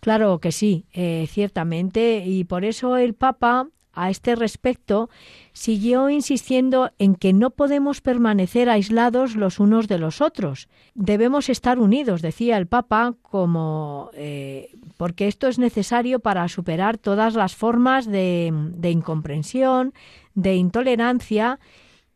Claro 0.00 0.38
que 0.38 0.52
sí, 0.52 0.86
eh, 0.92 1.26
ciertamente, 1.30 2.24
y 2.26 2.44
por 2.44 2.64
eso 2.64 2.96
el 2.96 3.14
Papa 3.14 3.68
a 3.92 4.10
este 4.10 4.36
respecto 4.36 5.10
siguió 5.52 6.10
insistiendo 6.10 6.90
en 6.98 7.14
que 7.14 7.32
no 7.32 7.50
podemos 7.50 8.00
permanecer 8.00 8.68
aislados 8.68 9.36
los 9.36 9.58
unos 9.60 9.88
de 9.88 9.98
los 9.98 10.20
otros. 10.20 10.68
Debemos 10.94 11.48
estar 11.48 11.78
unidos, 11.78 12.22
decía 12.22 12.56
el 12.56 12.66
Papa, 12.66 13.14
como 13.22 14.10
eh, 14.14 14.70
porque 14.96 15.28
esto 15.28 15.48
es 15.48 15.58
necesario 15.58 16.20
para 16.20 16.48
superar 16.48 16.98
todas 16.98 17.34
las 17.34 17.54
formas 17.54 18.06
de, 18.06 18.52
de 18.52 18.90
incomprensión, 18.90 19.92
de 20.34 20.54
intolerancia 20.56 21.58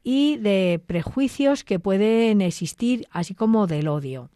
y 0.03 0.37
de 0.37 0.81
prejuicios 0.87 1.65
que 1.65 1.79
pueden 1.79 2.41
existir, 2.41 3.07
así 3.11 3.35
como 3.35 3.67
del 3.67 3.89
odio. 3.89 4.31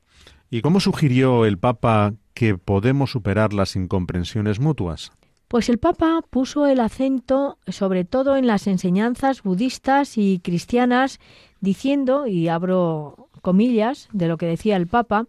¿Y 0.51 0.63
cómo 0.63 0.81
sugirió 0.81 1.45
el 1.45 1.59
Papa 1.59 2.15
que 2.33 2.57
podemos 2.57 3.11
superar 3.11 3.53
las 3.53 3.77
incomprensiones 3.77 4.61
mutuas? 4.61 5.13
Pues 5.49 5.71
el 5.71 5.79
Papa 5.79 6.21
puso 6.29 6.67
el 6.67 6.79
acento 6.79 7.59
sobre 7.67 8.05
todo 8.05 8.37
en 8.37 8.47
las 8.47 8.67
enseñanzas 8.67 9.43
budistas 9.43 10.19
y 10.19 10.41
cristianas, 10.41 11.21
diciendo, 11.61 12.27
y 12.27 12.49
abro 12.49 13.31
comillas 13.41 14.09
de 14.13 14.29
lo 14.29 14.37
que 14.37 14.47
decía 14.47 14.77
el 14.77 14.87
Papa, 14.87 15.27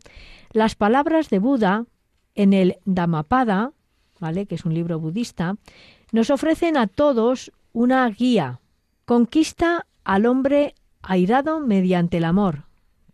las 0.51 0.75
palabras 0.75 1.29
de 1.29 1.39
Buda 1.39 1.85
en 2.35 2.51
el 2.51 2.77
Dhammapada, 2.83 3.71
¿vale? 4.19 4.45
que 4.45 4.55
es 4.55 4.65
un 4.65 4.73
libro 4.73 4.99
budista, 4.99 5.55
nos 6.11 6.29
ofrecen 6.29 6.75
a 6.75 6.87
todos 6.87 7.53
una 7.71 8.09
guía. 8.09 8.59
Conquista 9.05 9.87
al 10.03 10.25
hombre 10.25 10.75
airado 11.01 11.61
mediante 11.61 12.17
el 12.17 12.25
amor. 12.25 12.65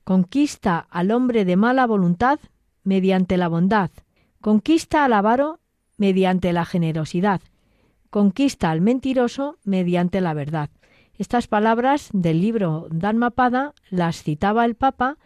Conquista 0.03 0.87
al 0.89 1.11
hombre 1.11 1.45
de 1.45 1.55
mala 1.55 1.85
voluntad 1.85 2.39
mediante 2.83 3.37
la 3.37 3.47
bondad. 3.47 3.91
Conquista 4.41 5.05
al 5.05 5.13
avaro 5.13 5.59
mediante 5.97 6.53
la 6.53 6.65
generosidad. 6.65 7.41
Conquista 8.09 8.71
al 8.71 8.81
mentiroso 8.81 9.57
mediante 9.63 10.21
la 10.21 10.33
verdad. 10.33 10.69
Estas 11.17 11.47
palabras 11.47 12.09
del 12.13 12.41
libro 12.41 12.87
Dhammapada 12.91 13.73
las 13.89 14.23
citaba 14.23 14.65
el 14.65 14.75
Papa 14.75 15.17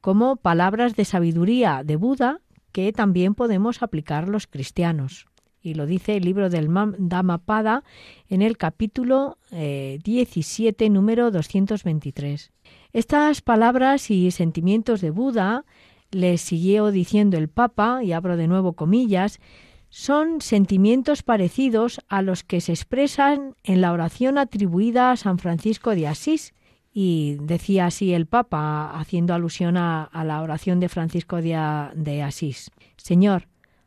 como 0.00 0.36
palabras 0.36 0.94
de 0.94 1.04
sabiduría 1.04 1.82
de 1.84 1.96
Buda 1.96 2.40
que 2.72 2.92
también 2.92 3.34
podemos 3.34 3.82
aplicar 3.82 4.28
los 4.28 4.46
cristianos. 4.46 5.26
Y 5.60 5.74
lo 5.74 5.86
dice 5.86 6.16
el 6.16 6.24
libro 6.24 6.50
del 6.50 6.68
Dhammapada 6.98 7.82
en 8.28 8.42
el 8.42 8.56
capítulo 8.56 9.38
17, 9.50 10.84
eh, 10.84 10.90
número 10.90 11.30
223. 11.30 12.52
Estas 12.92 13.40
palabras 13.40 14.10
y 14.10 14.30
sentimientos 14.30 15.00
de 15.00 15.10
Buda, 15.10 15.64
le 16.10 16.38
siguió 16.38 16.90
diciendo 16.90 17.36
el 17.36 17.48
Papa, 17.48 18.02
y 18.02 18.12
abro 18.12 18.36
de 18.36 18.46
nuevo 18.46 18.74
comillas, 18.74 19.40
son 19.90 20.40
sentimientos 20.40 21.22
parecidos 21.22 22.00
a 22.08 22.22
los 22.22 22.44
que 22.44 22.60
se 22.60 22.72
expresan 22.72 23.54
en 23.64 23.80
la 23.80 23.92
oración 23.92 24.38
atribuida 24.38 25.10
a 25.10 25.16
San 25.16 25.38
Francisco 25.38 25.94
de 25.94 26.08
Asís, 26.08 26.54
y 26.92 27.36
decía 27.40 27.86
así 27.86 28.12
el 28.12 28.26
Papa, 28.26 28.98
haciendo 28.98 29.34
alusión 29.34 29.76
a, 29.76 30.10
la 30.12 30.42
oración 30.42 30.80
de 30.80 30.88
Francisco 30.88 31.36
de, 31.36 32.22
Asís. 32.22 32.70
Señor, 32.96 33.46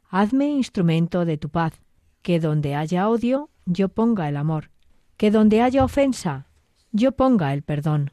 hazme 0.10 0.48
instrumento 0.48 1.26
de 1.26 1.38
tu 1.38 1.50
paz, 1.50 1.74
que 2.22 2.40
donde 2.40 2.76
haya 2.76 3.10
odio, 3.10 3.50
yo 3.66 3.90
ponga 3.90 4.30
el 4.30 4.38
amor, 4.38 4.70
que 5.18 5.30
donde 5.30 5.62
haya 5.62 5.84
ofensa, 5.84 6.48
yo 6.92 7.12
ponga 7.12 7.54
el 7.54 7.64
perdón, 7.64 8.12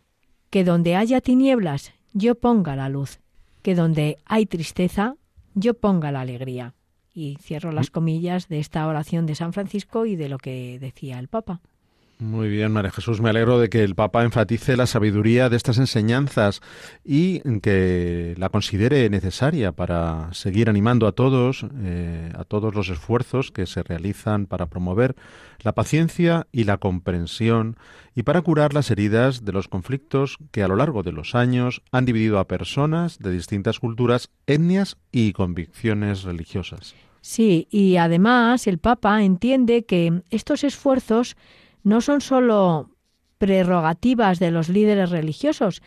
que 0.51 0.64
donde 0.64 0.96
haya 0.96 1.20
tinieblas, 1.20 1.92
yo 2.12 2.35
ponga 2.35 2.74
la 2.74 2.88
luz, 2.88 3.20
que 3.62 3.74
donde 3.74 4.18
hay 4.24 4.46
tristeza, 4.46 5.16
yo 5.55 5.74
ponga 5.74 6.11
la 6.11 6.22
alegría. 6.22 6.74
Y 7.18 7.37
cierro 7.42 7.72
las 7.72 7.90
comillas 7.90 8.48
de 8.48 8.61
esta 8.61 8.87
oración 8.87 9.26
de 9.26 9.35
San 9.35 9.52
Francisco 9.52 10.07
y 10.07 10.14
de 10.14 10.28
lo 10.28 10.38
que 10.38 10.78
decía 10.78 11.18
el 11.18 11.26
Papa. 11.26 11.61
Muy 12.20 12.48
bien, 12.48 12.70
María 12.70 12.92
Jesús. 12.92 13.20
Me 13.20 13.31
alegro 13.31 13.59
de 13.59 13.68
que 13.68 13.83
el 13.83 13.96
Papa 13.96 14.22
enfatice 14.22 14.76
la 14.76 14.87
sabiduría 14.87 15.48
de 15.48 15.57
estas 15.57 15.78
enseñanzas 15.78 16.61
y 17.04 17.40
que 17.61 18.35
la 18.38 18.50
considere 18.50 19.11
necesaria 19.11 19.72
para 19.72 20.33
seguir 20.33 20.68
animando 20.70 21.09
a 21.09 21.12
todos, 21.12 21.66
eh, 21.81 22.33
a 22.37 22.44
todos 22.44 22.72
los 22.72 22.88
esfuerzos 22.88 23.50
que 23.50 23.66
se 23.66 23.83
realizan 23.83 24.46
para 24.46 24.66
promover 24.66 25.16
la 25.62 25.74
paciencia 25.74 26.46
y 26.52 26.64
la 26.64 26.78
comprensión 26.78 27.76
y 28.14 28.22
para 28.22 28.42
curar 28.42 28.74
las 28.74 28.92
heridas 28.92 29.44
de 29.44 29.52
los 29.52 29.66
conflictos 29.66 30.38
que 30.52 30.62
a 30.62 30.68
lo 30.68 30.76
largo 30.76 31.02
de 31.02 31.11
los 31.11 31.35
años 31.35 31.83
han 31.90 32.04
dividido 32.04 32.38
a 32.38 32.46
personas 32.46 33.18
de 33.18 33.33
distintas 33.33 33.81
culturas, 33.81 34.31
etnias 34.46 34.98
y 35.11 35.33
convicciones 35.33 36.22
religiosas. 36.22 36.94
Sí, 37.29 37.69
y 37.71 37.99
además 37.99 38.67
el 38.67 38.79
Papa 38.79 39.23
entiende 39.23 39.85
que 39.85 40.23
estos 40.31 40.64
esfuerzos 40.64 41.37
no 41.83 42.01
son 42.01 42.23
sólo 42.23 42.88
prerrogativas 43.37 44.38
de 44.38 44.51
los 44.51 44.71
líderes 44.71 45.11
religiosos, 45.11 45.83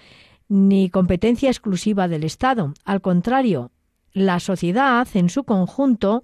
ni 0.49 0.91
competencia 0.91 1.49
exclusiva 1.49 2.07
del 2.07 2.25
Estado. 2.25 2.75
Al 2.85 3.01
contrario, 3.01 3.71
la 4.13 4.39
sociedad 4.39 5.07
en 5.15 5.29
su 5.29 5.43
conjunto, 5.43 6.23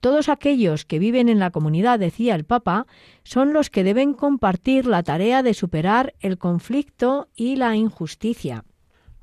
todos 0.00 0.30
aquellos 0.30 0.86
que 0.86 0.98
viven 0.98 1.28
en 1.28 1.40
la 1.40 1.50
comunidad, 1.50 1.98
decía 1.98 2.34
el 2.34 2.44
Papa, 2.44 2.86
son 3.22 3.52
los 3.52 3.68
que 3.68 3.84
deben 3.84 4.14
compartir 4.14 4.86
la 4.86 5.02
tarea 5.02 5.42
de 5.42 5.52
superar 5.52 6.14
el 6.20 6.38
conflicto 6.38 7.28
y 7.36 7.56
la 7.56 7.76
injusticia. 7.76 8.64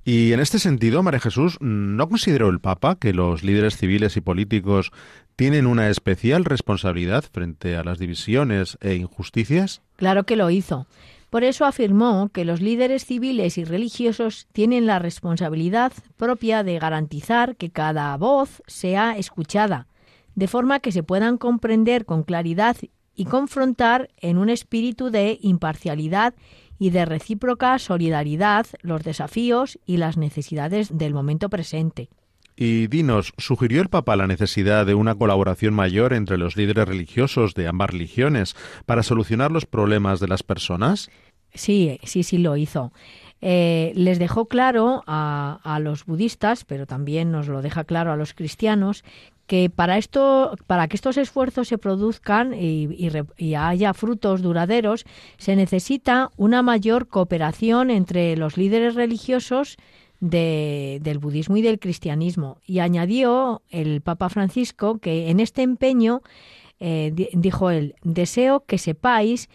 Y 0.04 0.34
en 0.34 0.40
este 0.40 0.58
sentido, 0.58 1.04
María 1.04 1.20
Jesús, 1.20 1.58
¿no 1.62 2.10
consideró 2.10 2.50
el 2.50 2.60
Papa 2.60 2.96
que 2.96 3.14
los 3.14 3.44
líderes 3.44 3.78
civiles 3.78 4.18
y 4.18 4.22
políticos 4.22 4.92
tienen 5.36 5.68
una 5.68 5.90
especial 5.90 6.44
responsabilidad 6.44 7.24
frente 7.32 7.76
a 7.76 7.84
las 7.84 8.00
divisiones 8.00 8.78
e 8.82 8.96
injusticias? 8.96 9.82
Claro 9.98 10.24
que 10.24 10.36
lo 10.36 10.50
hizo. 10.50 10.88
Por 11.30 11.44
eso 11.44 11.66
afirmó 11.66 12.30
que 12.34 12.46
los 12.46 12.62
líderes 12.62 13.06
civiles 13.06 13.58
y 13.58 13.64
religiosos 13.64 14.48
tienen 14.52 14.86
la 14.86 15.00
responsabilidad 15.00 15.94
propia 16.18 16.64
de 16.64 16.80
garantizar 16.80 17.56
que 17.56 17.70
cada 17.70 18.18
voz 18.18 18.62
sea 18.68 19.18
escuchada, 19.18 19.88
de 20.36 20.48
forma 20.48 20.80
que 20.80 20.92
se 20.92 21.04
puedan 21.04 21.38
comprender 21.38 22.06
con 22.06 22.24
claridad 22.24 22.76
y 23.16 23.26
confrontar 23.26 24.10
en 24.18 24.38
un 24.38 24.50
espíritu 24.50 25.10
de 25.10 25.38
imparcialidad 25.42 26.34
y 26.82 26.90
de 26.90 27.06
recíproca 27.06 27.78
solidaridad 27.78 28.66
los 28.82 29.04
desafíos 29.04 29.78
y 29.86 29.98
las 29.98 30.18
necesidades 30.18 30.98
del 30.98 31.14
momento 31.14 31.48
presente. 31.48 32.10
Y 32.56 32.88
dinos, 32.88 33.34
¿sugirió 33.38 33.84
el 33.84 33.90
Papa 33.90 34.16
la 34.16 34.26
necesidad 34.26 34.88
de 34.88 34.96
una 34.96 35.14
colaboración 35.14 35.76
mayor 35.76 36.12
entre 36.12 36.40
los 36.40 36.58
líderes 36.58 36.88
religiosos 36.88 37.54
de 37.54 37.68
ambas 37.68 37.92
religiones 37.92 38.56
para 38.88 39.04
solucionar 39.04 39.52
los 39.52 39.68
problemas 39.68 40.20
de 40.20 40.28
las 40.28 40.42
personas? 40.42 41.12
Sí, 41.54 42.00
sí, 42.02 42.24
sí 42.24 42.40
lo 42.40 42.58
hizo. 42.58 42.92
Eh, 43.42 43.92
les 43.94 44.18
dejó 44.18 44.48
claro 44.48 45.04
a, 45.06 45.80
los 45.84 46.06
budistas, 46.06 46.66
pero 46.66 46.88
también 46.88 47.32
nos 47.32 47.48
lo 47.48 47.62
deja 47.62 47.84
claro 47.84 48.12
a 48.12 48.16
los 48.16 48.34
cristianos, 48.34 49.04
que 49.52 49.70
para 49.70 49.98
esto, 49.98 50.56
para 50.66 50.88
que 50.88 50.96
estos 50.96 51.18
esfuerzos 51.18 51.68
se 51.68 51.78
produzcan 51.78 52.54
y, 52.54 53.54
haya 53.54 53.94
frutos 53.94 54.42
duraderos, 54.42 55.04
se 55.38 55.58
necesita 55.58 56.32
una 56.38 56.62
mayor 56.62 57.10
cooperación 57.10 57.90
entre 57.90 58.38
los 58.38 58.56
líderes 58.56 58.96
religiosos 58.96 59.76
del 60.22 61.18
budismo 61.20 61.58
y 61.58 61.62
del 61.62 61.80
cristianismo. 61.80 62.60
Y 62.66 62.80
añadió 62.80 63.62
el 63.70 64.00
Papa 64.00 64.30
Francisco 64.30 65.00
que 65.00 65.30
en 65.30 65.42
este 65.42 65.64
empeño, 65.64 66.22
eh, 66.80 67.12
dijo 67.34 67.72
él, 67.72 67.96
deseo 68.04 68.64
que 68.66 68.78
sepáis 68.78 69.50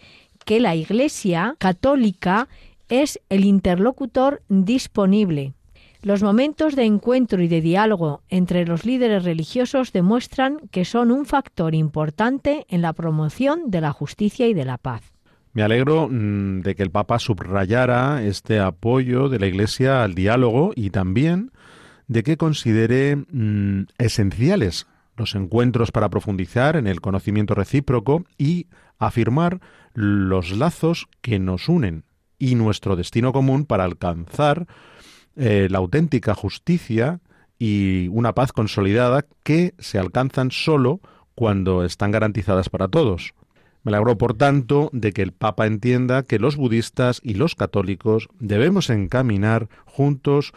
que 0.45 0.59
la 0.59 0.75
Iglesia 0.75 1.55
católica 1.57 2.49
es 2.87 3.19
el 3.29 3.45
interlocutor 3.45 4.43
disponible. 4.47 5.55
Los 6.03 6.21
momentos 6.21 6.75
de 6.75 6.85
encuentro 6.85 7.41
y 7.41 7.47
de 7.47 7.61
diálogo 7.61 8.21
entre 8.29 8.65
los 8.65 8.85
líderes 8.85 9.23
religiosos 9.23 9.91
demuestran 9.91 10.59
que 10.71 10.85
son 10.85 11.11
un 11.11 11.25
factor 11.25 11.73
importante 11.73 12.65
en 12.69 12.81
la 12.81 12.93
promoción 12.93 13.71
de 13.71 13.81
la 13.81 13.91
justicia 13.91 14.47
y 14.47 14.53
de 14.53 14.65
la 14.65 14.77
paz. 14.77 15.13
Me 15.53 15.63
alegro 15.63 16.07
mm, 16.07 16.61
de 16.61 16.75
que 16.75 16.83
el 16.83 16.91
Papa 16.91 17.17
subrayara 17.17 18.23
este 18.23 18.59
apoyo 18.59 19.27
de 19.27 19.39
la 19.39 19.47
Iglesia 19.47 20.03
al 20.03 20.13
diálogo 20.13 20.71
y 20.75 20.91
también 20.91 21.51
de 22.07 22.21
que 22.21 22.37
considere 22.37 23.15
mm, 23.15 23.87
esenciales 23.97 24.85
los 25.15 25.33
encuentros 25.33 25.91
para 25.91 26.09
profundizar 26.09 26.75
en 26.75 26.85
el 26.85 27.01
conocimiento 27.01 27.55
recíproco 27.55 28.23
y 28.37 28.67
afirmar 28.99 29.59
los 29.93 30.51
lazos 30.51 31.07
que 31.21 31.39
nos 31.39 31.69
unen 31.69 32.03
y 32.37 32.53
nuestro 32.53 32.95
destino 32.95 33.33
común 33.33 33.65
para 33.65 33.83
alcanzar 33.83 34.67
eh, 35.37 35.67
la 35.69 35.77
auténtica 35.77 36.33
justicia 36.35 37.19
y 37.59 38.07
una 38.09 38.33
paz 38.33 38.51
consolidada 38.51 39.25
que 39.43 39.73
se 39.79 39.99
alcanzan 39.99 40.51
solo 40.51 40.99
cuando 41.35 41.83
están 41.83 42.11
garantizadas 42.11 42.69
para 42.69 42.87
todos. 42.87 43.33
Me 43.83 43.91
alegro, 43.91 44.17
por 44.17 44.33
tanto, 44.33 44.89
de 44.91 45.13
que 45.13 45.21
el 45.21 45.31
Papa 45.31 45.65
entienda 45.65 46.23
que 46.23 46.39
los 46.39 46.57
budistas 46.57 47.21
y 47.23 47.35
los 47.35 47.55
católicos 47.55 48.27
debemos 48.39 48.89
encaminar 48.89 49.69
juntos 49.85 50.53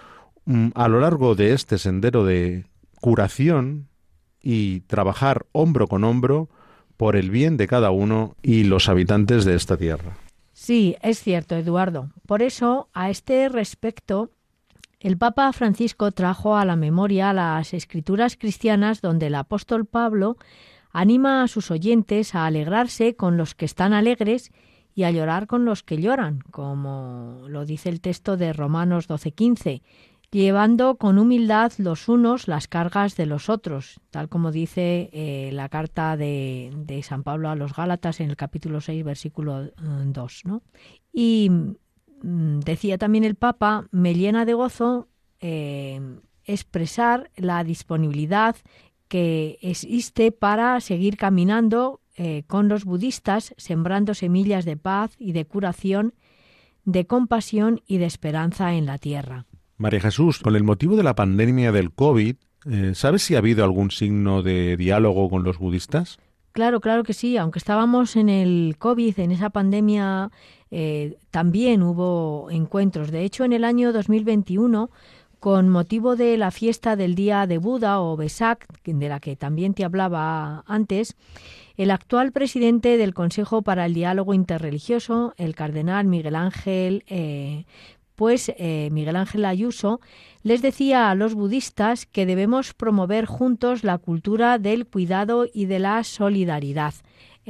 mm, 0.47 0.69
a 0.75 0.89
lo 0.89 1.01
largo 1.01 1.35
de 1.35 1.53
este 1.53 1.79
sendero 1.79 2.25
de 2.25 2.65
curación 3.01 3.89
y 4.43 4.81
trabajar 4.81 5.47
hombro 5.53 5.87
con 5.87 6.05
hombro 6.05 6.49
por 6.97 7.17
el 7.17 7.31
bien 7.31 7.57
de 7.57 7.67
cada 7.67 7.91
uno 7.91 8.37
y 8.43 8.65
los 8.65 8.89
habitantes 8.89 9.45
de 9.45 9.55
esta 9.55 9.77
tierra. 9.77 10.17
Sí, 10.53 10.97
es 11.03 11.23
cierto, 11.23 11.55
Eduardo. 11.55 12.11
Por 12.27 12.43
eso, 12.43 12.89
a 12.93 13.11
este 13.11 13.49
respecto, 13.49 14.31
el 15.01 15.17
Papa 15.17 15.51
Francisco 15.53 16.13
trajo 16.13 16.57
a 16.57 16.65
la 16.67 16.77
memoria 16.77 17.33
las 17.33 17.73
escrituras 17.73 18.37
cristianas 18.37 19.01
donde 19.01 19.29
el 19.29 19.35
apóstol 19.35 19.87
Pablo 19.87 20.37
anima 20.93 21.43
a 21.43 21.49
sus 21.49 21.71
oyentes 21.71 22.35
a 22.35 22.45
alegrarse 22.45 23.17
con 23.17 23.39
los 23.39 23.55
que 23.55 23.65
están 23.65 23.95
alegres 23.95 24.53
y 24.95 25.05
a 25.05 25.11
llorar 25.11 25.47
con 25.47 25.65
los 25.65 25.83
que 25.83 25.97
lloran, 25.97 26.41
como 26.51 27.45
lo 27.49 27.65
dice 27.65 27.89
el 27.89 28.03
texto 28.03 28.37
de 28.37 28.53
Romanos 28.53 29.09
12:15, 29.09 29.83
llevando 30.31 30.97
con 30.97 31.19
humildad 31.19 31.73
los 31.79 32.09
unos 32.09 32.47
las 32.47 32.69
cargas 32.69 33.17
de 33.17 33.25
los 33.25 33.49
otros, 33.49 34.01
tal 34.11 34.29
como 34.29 34.53
dice 34.53 35.09
eh, 35.13 35.51
la 35.53 35.71
carta 35.71 36.17
de, 36.19 37.01
San 37.03 37.23
Pablo 37.23 37.49
a 37.49 37.57
los 37.57 37.75
Gálatas 37.75 38.21
en 38.21 38.29
el 38.29 38.37
capítulo 38.37 38.81
6, 38.81 39.03
versículo 39.03 39.71
2. 39.79 40.43
¿no? 40.45 40.63
Y 41.13 41.51
decía 42.23 42.99
también 42.99 43.25
el 43.25 43.35
Papa, 43.35 43.87
me 43.91 44.15
llena 44.15 44.45
de 44.45 44.55
gozo 44.55 45.09
eh, 45.41 46.01
expresar 46.45 47.31
la 47.37 47.65
disponibilidad 47.65 48.57
que 49.09 49.59
existe 49.63 50.31
para 50.31 50.81
seguir 50.81 51.17
caminando 51.17 52.01
eh, 52.17 52.45
con 52.47 52.69
los 52.69 52.85
budistas, 52.85 53.55
sembrando 53.57 54.15
semillas 54.15 54.65
de 54.65 54.77
paz 54.77 55.17
y 55.19 55.33
de 55.33 55.47
curación, 55.47 56.15
de 56.85 57.07
compasión 57.07 57.81
y 57.87 57.99
de 57.99 58.07
esperanza 58.07 58.75
en 58.75 58.87
la 58.87 58.99
tierra. 58.99 59.47
María 59.77 60.01
Jesús, 60.01 60.39
con 60.39 60.55
el 60.55 60.63
motivo 60.63 60.97
de 60.97 61.03
la 61.03 61.15
pandemia 61.15 61.73
del 61.73 61.93
COVID, 61.93 62.37
eh, 62.67 62.93
¿sabes 62.95 63.23
si 63.23 63.35
ha 63.35 63.39
habido 63.39 63.65
algún 63.65 63.91
signo 63.91 64.43
de 64.43 64.77
diálogo 64.77 65.31
con 65.31 65.43
los 65.43 65.59
budistas? 65.59 66.19
Claro, 66.53 66.81
claro 66.81 67.05
que 67.05 67.15
sí. 67.15 67.37
Aunque 67.37 67.59
estábamos 67.59 68.17
en 68.17 68.29
el 68.29 68.77
COVID, 68.79 69.19
en 69.21 69.31
esa 69.31 69.51
pandemia, 69.51 70.31
eh, 70.71 71.17
también 71.31 71.83
hubo 71.83 72.49
encuentros. 72.51 73.11
De 73.11 73.25
hecho, 73.25 73.45
en 73.45 73.53
el 73.53 73.65
año 73.65 73.93
2021 73.93 74.91
con 75.41 75.71
motivo 75.71 76.17
de 76.17 76.37
la 76.37 76.51
fiesta 76.51 76.97
del 76.97 77.15
Día 77.15 77.47
de 77.47 77.57
Buda 77.57 78.01
o 78.01 78.15
Besak, 78.15 78.67
de 78.85 79.09
la 79.09 79.21
que 79.21 79.37
también 79.37 79.73
te 79.73 79.85
hablaba 79.85 80.63
antes, 80.67 81.17
el 81.79 81.91
actual 81.91 82.31
presidente 82.31 82.99
del 82.99 83.15
Consejo 83.15 83.63
para 83.63 83.87
el 83.87 83.95
Diálogo 83.95 84.35
Interreligioso, 84.35 85.33
el 85.39 85.55
cardenal 85.55 86.07
Miguel 86.07 86.37
Ángel, 86.37 87.05
eh, 87.07 87.65
pues 88.17 88.53
eh, 88.59 88.91
Miguel 88.93 89.17
Ángel 89.17 89.47
Ayuso, 89.47 90.03
les 90.43 90.61
decía 90.61 91.11
a 91.11 91.15
los 91.15 91.33
budistas 91.33 92.05
que 92.05 92.27
debemos 92.27 92.75
promover 92.75 93.25
juntos 93.25 93.83
la 93.83 93.97
cultura 93.97 94.59
del 94.59 94.87
cuidado 94.87 95.47
y 95.51 95.65
de 95.65 95.79
la 95.79 96.05
solidaridad. 96.05 96.93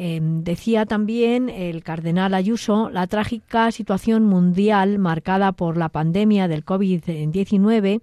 Em, 0.02 0.44
decía 0.44 0.86
también 0.86 1.50
el 1.50 1.82
cardenal 1.84 2.32
Ayuso 2.32 2.88
la 2.88 3.06
trágica 3.06 3.70
situación 3.70 4.24
mundial 4.24 4.98
marcada 4.98 5.52
por 5.52 5.76
la 5.76 5.90
pandemia 5.90 6.48
del 6.48 6.64
COVID-19 6.64 8.00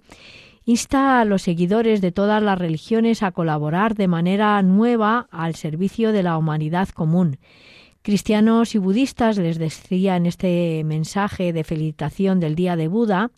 insta 0.66 1.20
a 1.20 1.26
los 1.26 1.42
seguidores 1.42 2.00
de 2.00 2.12
todas 2.12 2.44
las 2.44 2.60
religiones 2.60 3.24
a 3.24 3.32
colaborar 3.32 3.96
de 3.96 4.08
manera 4.08 4.62
nueva 4.62 5.28
al 5.32 5.56
servicio 5.56 6.12
de 6.12 6.22
la 6.22 6.38
humanidad 6.38 6.88
común. 6.90 7.40
Cristianos 8.04 8.76
y 8.76 8.78
budistas 8.78 9.40
les 9.40 9.58
decía 9.58 10.18
en 10.18 10.28
este 10.28 10.84
mensaje 10.86 11.52
de 11.52 11.64
felicitación 11.64 12.40
del 12.40 12.54
Día 12.54 12.76
de 12.76 12.90
Buda, 12.90 13.32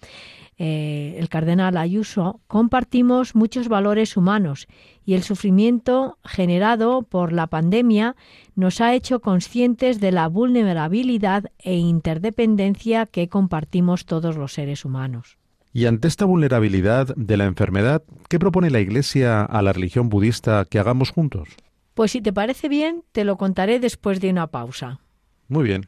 eh, 0.61 1.15
el 1.17 1.29
cardenal 1.29 1.77
Ayuso, 1.77 2.41
compartimos 2.47 3.33
muchos 3.33 3.69
valores 3.69 4.17
humanos 4.17 4.67
y 5.05 5.13
el 5.13 5.23
sufrimiento 5.23 6.17
generado 6.25 7.03
por 7.03 7.31
la 7.31 7.47
pandemia 7.47 8.17
nos 8.55 8.81
ha 8.81 8.93
hecho 8.93 9.21
conscientes 9.21 10.01
de 10.01 10.11
la 10.11 10.27
vulnerabilidad 10.27 11.45
e 11.59 11.77
interdependencia 11.77 13.05
que 13.05 13.29
compartimos 13.29 14.05
todos 14.05 14.35
los 14.35 14.51
seres 14.51 14.83
humanos. 14.83 15.37
Y 15.71 15.85
ante 15.85 16.09
esta 16.09 16.25
vulnerabilidad 16.25 17.15
de 17.15 17.37
la 17.37 17.45
enfermedad, 17.45 18.03
¿qué 18.27 18.37
propone 18.37 18.69
la 18.69 18.81
Iglesia 18.81 19.43
a 19.43 19.61
la 19.61 19.71
religión 19.71 20.09
budista 20.09 20.65
que 20.65 20.79
hagamos 20.79 21.11
juntos? 21.11 21.47
Pues 21.93 22.11
si 22.11 22.21
te 22.21 22.33
parece 22.33 22.67
bien, 22.67 23.03
te 23.13 23.23
lo 23.23 23.37
contaré 23.37 23.79
después 23.79 24.19
de 24.19 24.29
una 24.29 24.47
pausa. 24.47 24.99
Muy 25.47 25.63
bien. 25.63 25.87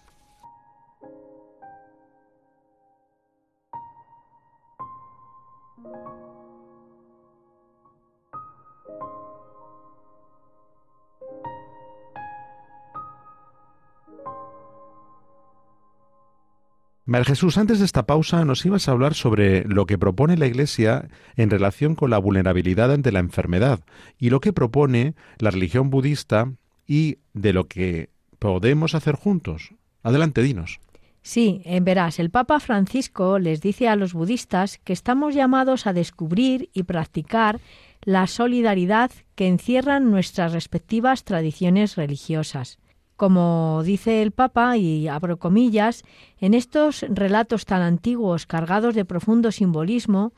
Jesús, 17.25 17.57
antes 17.57 17.79
de 17.79 17.85
esta 17.85 18.05
pausa 18.05 18.45
nos 18.45 18.65
ibas 18.65 18.87
a 18.87 18.91
hablar 18.91 19.13
sobre 19.13 19.63
lo 19.65 19.85
que 19.85 19.97
propone 19.97 20.37
la 20.37 20.47
Iglesia 20.47 21.09
en 21.35 21.49
relación 21.49 21.95
con 21.95 22.09
la 22.09 22.17
vulnerabilidad 22.17 22.91
ante 22.91 23.11
la 23.11 23.19
enfermedad 23.19 23.81
y 24.17 24.29
lo 24.29 24.39
que 24.39 24.53
propone 24.53 25.15
la 25.37 25.51
religión 25.51 25.89
budista 25.89 26.51
y 26.87 27.17
de 27.33 27.53
lo 27.53 27.67
que 27.67 28.09
podemos 28.39 28.95
hacer 28.95 29.15
juntos. 29.15 29.75
Adelante, 30.03 30.41
dinos. 30.41 30.79
Sí, 31.21 31.61
en 31.65 31.85
verás, 31.85 32.17
el 32.17 32.31
Papa 32.31 32.59
Francisco 32.59 33.37
les 33.37 33.61
dice 33.61 33.87
a 33.87 33.95
los 33.95 34.13
budistas 34.13 34.79
que 34.79 34.93
estamos 34.93 35.35
llamados 35.35 35.85
a 35.85 35.93
descubrir 35.93 36.69
y 36.73 36.83
practicar 36.83 37.59
la 38.03 38.25
solidaridad 38.25 39.11
que 39.35 39.47
encierran 39.47 40.09
nuestras 40.09 40.53
respectivas 40.53 41.23
tradiciones 41.23 41.95
religiosas. 41.95 42.79
Como 43.21 43.83
dice 43.85 44.23
el 44.23 44.31
Papa, 44.31 44.77
y 44.77 45.07
abro 45.07 45.37
comillas, 45.37 46.01
en 46.39 46.55
estos 46.55 47.05
relatos 47.07 47.65
tan 47.65 47.83
antiguos 47.83 48.47
cargados 48.47 48.95
de 48.95 49.05
profundo 49.05 49.51
simbolismo, 49.51 50.33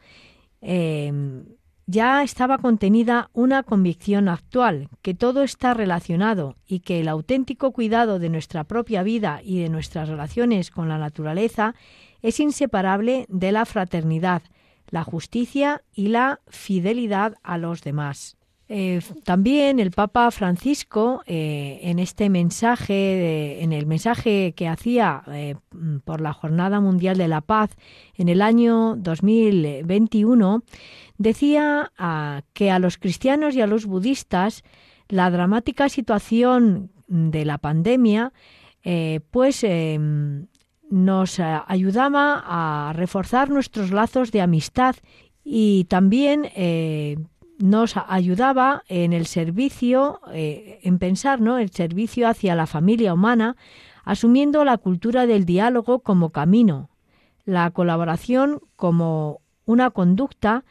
em, 0.60 1.46
ya 1.86 2.24
estaba 2.24 2.58
contenida 2.58 3.30
una 3.32 3.64
convicción 3.64 4.28
actual, 4.28 4.90
que 5.02 5.14
todo 5.14 5.44
está 5.44 5.74
relacionado 5.74 6.58
y 6.68 6.82
que 6.82 7.00
el 7.00 7.08
auténtico 7.08 7.72
cuidado 7.72 8.20
de 8.20 8.28
nuestra 8.28 8.66
propia 8.66 9.02
vida 9.02 9.40
y 9.42 9.62
de 9.62 9.70
nuestras 9.70 10.10
relaciones 10.10 10.70
con 10.70 10.90
la 10.90 10.98
naturaleza 10.98 11.76
es 12.22 12.42
inseparable 12.42 13.28
de 13.30 13.54
la 13.54 13.64
fraternidad, 13.66 14.42
la 14.90 15.06
justicia 15.06 15.84
y 15.94 16.10
la 16.10 16.42
fidelidad 16.50 17.36
a 17.44 17.58
los 17.58 17.82
demás. 17.82 18.36
Eh, 18.70 19.02
también 19.24 19.80
el 19.80 19.92
Papa 19.92 20.32
Francisco, 20.32 21.22
eh, 21.26 21.80
en 21.84 22.00
este 22.00 22.30
mensaje, 22.30 23.62
en 23.62 23.74
el 23.74 23.86
mensaje 23.86 24.54
que 24.56 24.70
hacía 24.70 25.24
eh, 25.28 25.56
por 26.06 26.22
la 26.22 26.32
Jornada 26.32 26.80
Mundial 26.80 27.18
de 27.18 27.28
la 27.28 27.42
Paz 27.42 27.76
en 28.16 28.30
el 28.30 28.42
año 28.42 28.96
2021, 28.96 30.64
decía 31.18 31.92
ah, 31.98 32.42
que 32.54 32.72
a 32.72 32.80
los 32.80 32.98
cristianos 32.98 33.56
y 33.56 33.62
a 33.62 33.68
los 33.68 33.86
budistas 33.86 34.64
la 35.10 35.30
dramática 35.30 35.90
situación 35.90 36.92
de 37.08 37.46
la 37.46 37.58
pandemia, 37.58 38.32
pues 39.30 39.66
nos 40.90 41.40
ayudaba 41.40 42.44
a 42.46 42.94
reforzar 42.94 43.50
nuestros 43.50 43.92
lazos 43.92 44.32
de 44.32 44.42
amistad 44.42 44.96
y 45.44 45.86
también 45.86 46.50
nos 47.60 47.96
ayudaba 47.98 48.84
en 48.88 49.14
el 49.14 49.26
servicio, 49.26 50.20
eh, 50.32 50.80
en 50.84 51.00
pensar, 51.00 51.42
¿no? 51.42 51.58
El 51.58 51.72
servicio 51.72 52.28
hacia 52.28 52.56
la 52.56 52.68
familia 52.68 53.14
humana, 53.14 53.56
asumiendo 54.04 54.66
la 54.66 54.78
cultura 54.78 55.26
del 55.26 55.46
diálogo 55.46 56.00
como 56.00 56.32
camino, 56.32 56.90
la 57.46 57.70
colaboración 57.72 58.60
como 58.76 59.42
una 59.66 59.92
conducta 59.92 60.66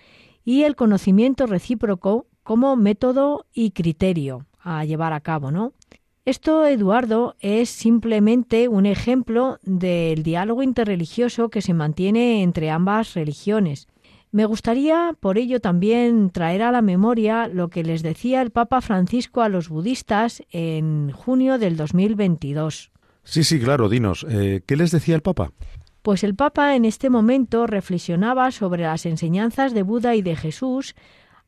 y 0.44 0.64
el 0.64 0.76
conocimiento 0.76 1.46
recíproco 1.46 2.26
como 2.42 2.76
método 2.76 3.46
y 3.52 3.70
criterio 3.70 4.46
a 4.60 4.84
llevar 4.84 5.12
a 5.12 5.20
cabo, 5.20 5.50
¿no? 5.50 5.72
Esto, 6.24 6.66
Eduardo, 6.66 7.34
es 7.40 7.68
simplemente 7.68 8.68
un 8.68 8.86
ejemplo 8.86 9.58
del 9.62 10.22
diálogo 10.22 10.62
interreligioso 10.62 11.48
que 11.48 11.62
se 11.62 11.74
mantiene 11.74 12.44
entre 12.44 12.70
ambas 12.70 13.14
religiones. 13.14 13.88
Me 14.32 14.46
gustaría, 14.46 15.14
por 15.20 15.36
ello, 15.36 15.60
también 15.60 16.30
traer 16.30 16.62
a 16.62 16.72
la 16.72 16.80
memoria 16.80 17.48
lo 17.48 17.68
que 17.68 17.84
les 17.84 18.02
decía 18.02 18.40
el 18.40 18.50
Papa 18.50 18.80
Francisco 18.80 19.42
a 19.42 19.50
los 19.50 19.68
budistas 19.68 20.42
en 20.50 21.10
junio 21.10 21.58
del 21.58 21.76
2022. 21.76 22.90
Sí, 23.24 23.44
sí, 23.44 23.60
claro, 23.60 23.90
dinos, 23.90 24.24
eh, 24.30 24.62
¿qué 24.66 24.76
les 24.76 24.90
decía 24.90 25.16
el 25.16 25.20
Papa? 25.20 25.52
Pues 26.00 26.24
el 26.24 26.34
Papa 26.34 26.74
en 26.74 26.86
este 26.86 27.10
momento 27.10 27.66
reflexionaba 27.66 28.50
sobre 28.52 28.84
las 28.84 29.04
enseñanzas 29.04 29.74
de 29.74 29.82
Buda 29.82 30.14
y 30.14 30.22
de 30.22 30.34
Jesús 30.34 30.94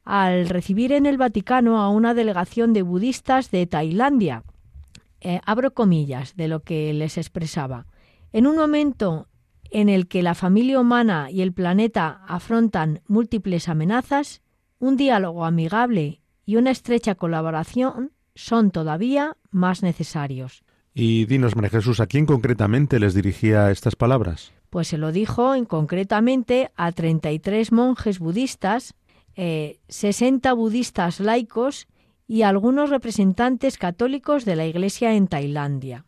al 0.05 0.51
recibir 0.51 0.93
en 0.93 1.07
el 1.07 1.17
Vaticano 1.17 1.81
a 1.81 1.89
una 1.89 2.13
delegación 2.13 2.75
de 2.75 2.83
budistas 2.83 3.51
de 3.51 3.67
Tailandia. 3.67 4.45
Eh, 5.23 5.41
abro 5.47 5.73
comillas 5.73 6.37
de 6.37 6.49
lo 6.49 6.61
que 6.61 6.93
les 6.93 7.17
expresaba. 7.17 7.87
En 8.35 8.47
un 8.47 8.57
momento 8.57 9.27
en 9.75 9.89
el 9.89 10.07
que 10.07 10.23
la 10.23 10.37
familia 10.37 10.79
humana 10.79 11.33
y 11.33 11.43
el 11.43 11.53
planeta 11.53 12.23
afrontan 12.29 13.03
múltiples 13.09 13.69
amenazas, 13.69 14.41
un 14.79 14.97
diálogo 14.97 15.45
amigable 15.45 16.21
y 16.47 16.57
una 16.57 16.71
estrecha 16.71 17.17
colaboración 17.17 18.13
son 18.37 18.71
todavía 18.71 19.37
más 19.51 19.83
necesarios. 19.83 20.63
Y 20.95 21.25
dinos, 21.27 21.57
María 21.57 21.71
Jesús, 21.71 21.99
¿a 21.99 22.07
quién 22.07 22.25
concretamente 22.25 23.01
les 23.01 23.15
dirigía 23.15 23.73
estas 23.73 23.97
palabras? 23.97 24.53
Pues 24.71 24.87
se 24.87 24.97
lo 24.97 25.11
dijo 25.11 25.57
en 25.57 25.65
concretamente 25.65 26.71
a 26.77 26.93
33 26.93 27.73
monjes 27.73 28.21
budistas, 28.21 28.95
60 29.35 30.49
eh, 30.49 30.53
budistas 30.53 31.19
laicos 31.19 31.89
y 32.29 32.43
algunos 32.43 32.91
representantes 32.91 33.77
católicos 33.77 34.45
de 34.45 34.55
la 34.55 34.67
Iglesia 34.67 35.15
en 35.15 35.27
Tailandia. 35.27 36.05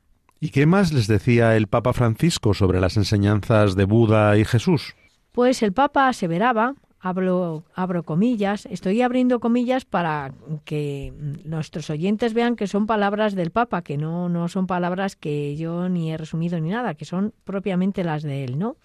¿Y 0.47 0.51
qué 0.51 0.64
más 0.64 0.92
les 0.92 1.09
decía 1.09 1.57
el 1.57 1.66
Papa 1.66 1.92
Francisco 1.92 2.55
sobre 2.55 2.78
las 2.78 2.97
enseñanzas 2.97 3.74
de 3.74 3.84
Buda 3.84 4.38
y 4.38 4.44
Jesús? 4.44 4.94
Pues 5.32 5.61
el 5.61 5.72
Papa 5.72 6.07
aseveraba, 6.07 6.76
abro, 7.01 7.64
comillas, 8.05 8.66
estoy 8.66 9.03
abriendo 9.03 9.40
comillas 9.40 9.84
para 9.84 10.32
que 10.64 11.12
nuestros 11.44 11.90
oyentes 11.90 12.32
vean 12.32 12.55
que 12.55 12.68
son 12.68 12.86
palabras 12.86 13.34
del 13.34 13.51
Papa, 13.51 13.82
que 13.82 13.97
no, 13.97 14.28
no 14.28 14.47
son 14.47 14.68
palabras 14.68 15.16
que 15.16 15.57
yo 15.57 15.88
ni 15.88 16.12
he 16.12 16.16
resumido 16.16 16.61
ni 16.61 16.70
nada, 16.70 16.94
que 16.94 17.07
son 17.07 17.34
propiamente 17.42 18.05
las 18.05 18.22
de 18.22 18.44
él, 18.44 18.57
¿no? 18.57 18.76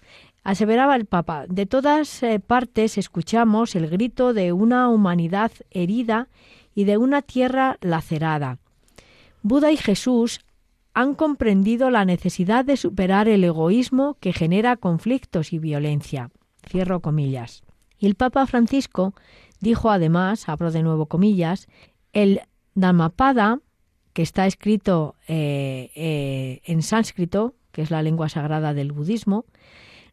Aseveraba 0.42 0.96
el 0.96 1.06
Papa, 1.06 1.44
de 1.48 1.66
todas 1.66 2.24
eh, 2.24 2.40
partes 2.40 2.98
escuchamos 2.98 3.76
el 3.76 3.88
grito 3.88 4.34
de 4.34 4.52
una 4.52 4.88
humanidad 4.88 5.52
herida 5.70 6.26
y 6.74 6.82
de 6.86 6.96
una 6.96 7.22
tierra 7.22 7.78
lacerada. 7.82 8.58
Buda 9.44 9.70
y 9.70 9.76
Jesús 9.76 10.40
han 10.94 11.14
comprendido 11.14 11.90
la 11.90 12.04
necesidad 12.04 12.64
de 12.64 12.76
superar 12.76 13.28
el 13.28 13.44
egoísmo 13.44 14.16
que 14.20 14.32
genera 14.32 14.76
conflictos 14.76 15.52
y 15.52 15.58
violencia. 15.58 16.30
Cierro 16.68 17.00
comillas. 17.00 17.62
Y 17.98 18.06
el 18.06 18.14
Papa 18.14 18.46
Francisco 18.46 19.14
dijo 19.60 19.90
además, 19.90 20.48
abro 20.48 20.70
de 20.70 20.82
nuevo 20.82 21.06
comillas, 21.06 21.68
el 22.12 22.40
Dhammapada, 22.74 23.60
que 24.12 24.22
está 24.22 24.46
escrito 24.46 25.14
eh, 25.28 25.90
eh, 25.94 26.60
en 26.64 26.82
sánscrito, 26.82 27.54
que 27.70 27.82
es 27.82 27.90
la 27.90 28.02
lengua 28.02 28.28
sagrada 28.28 28.74
del 28.74 28.92
budismo, 28.92 29.46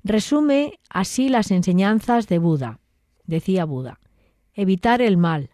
resume 0.03 0.79
así 0.89 1.27
las 1.27 1.51
enseñanzas 1.51 2.27
de 2.27 2.39
Buda. 2.39 2.79
Decía 3.25 3.65
Buda, 3.65 3.99
evitar 4.53 5.01
el 5.01 5.17
mal, 5.17 5.49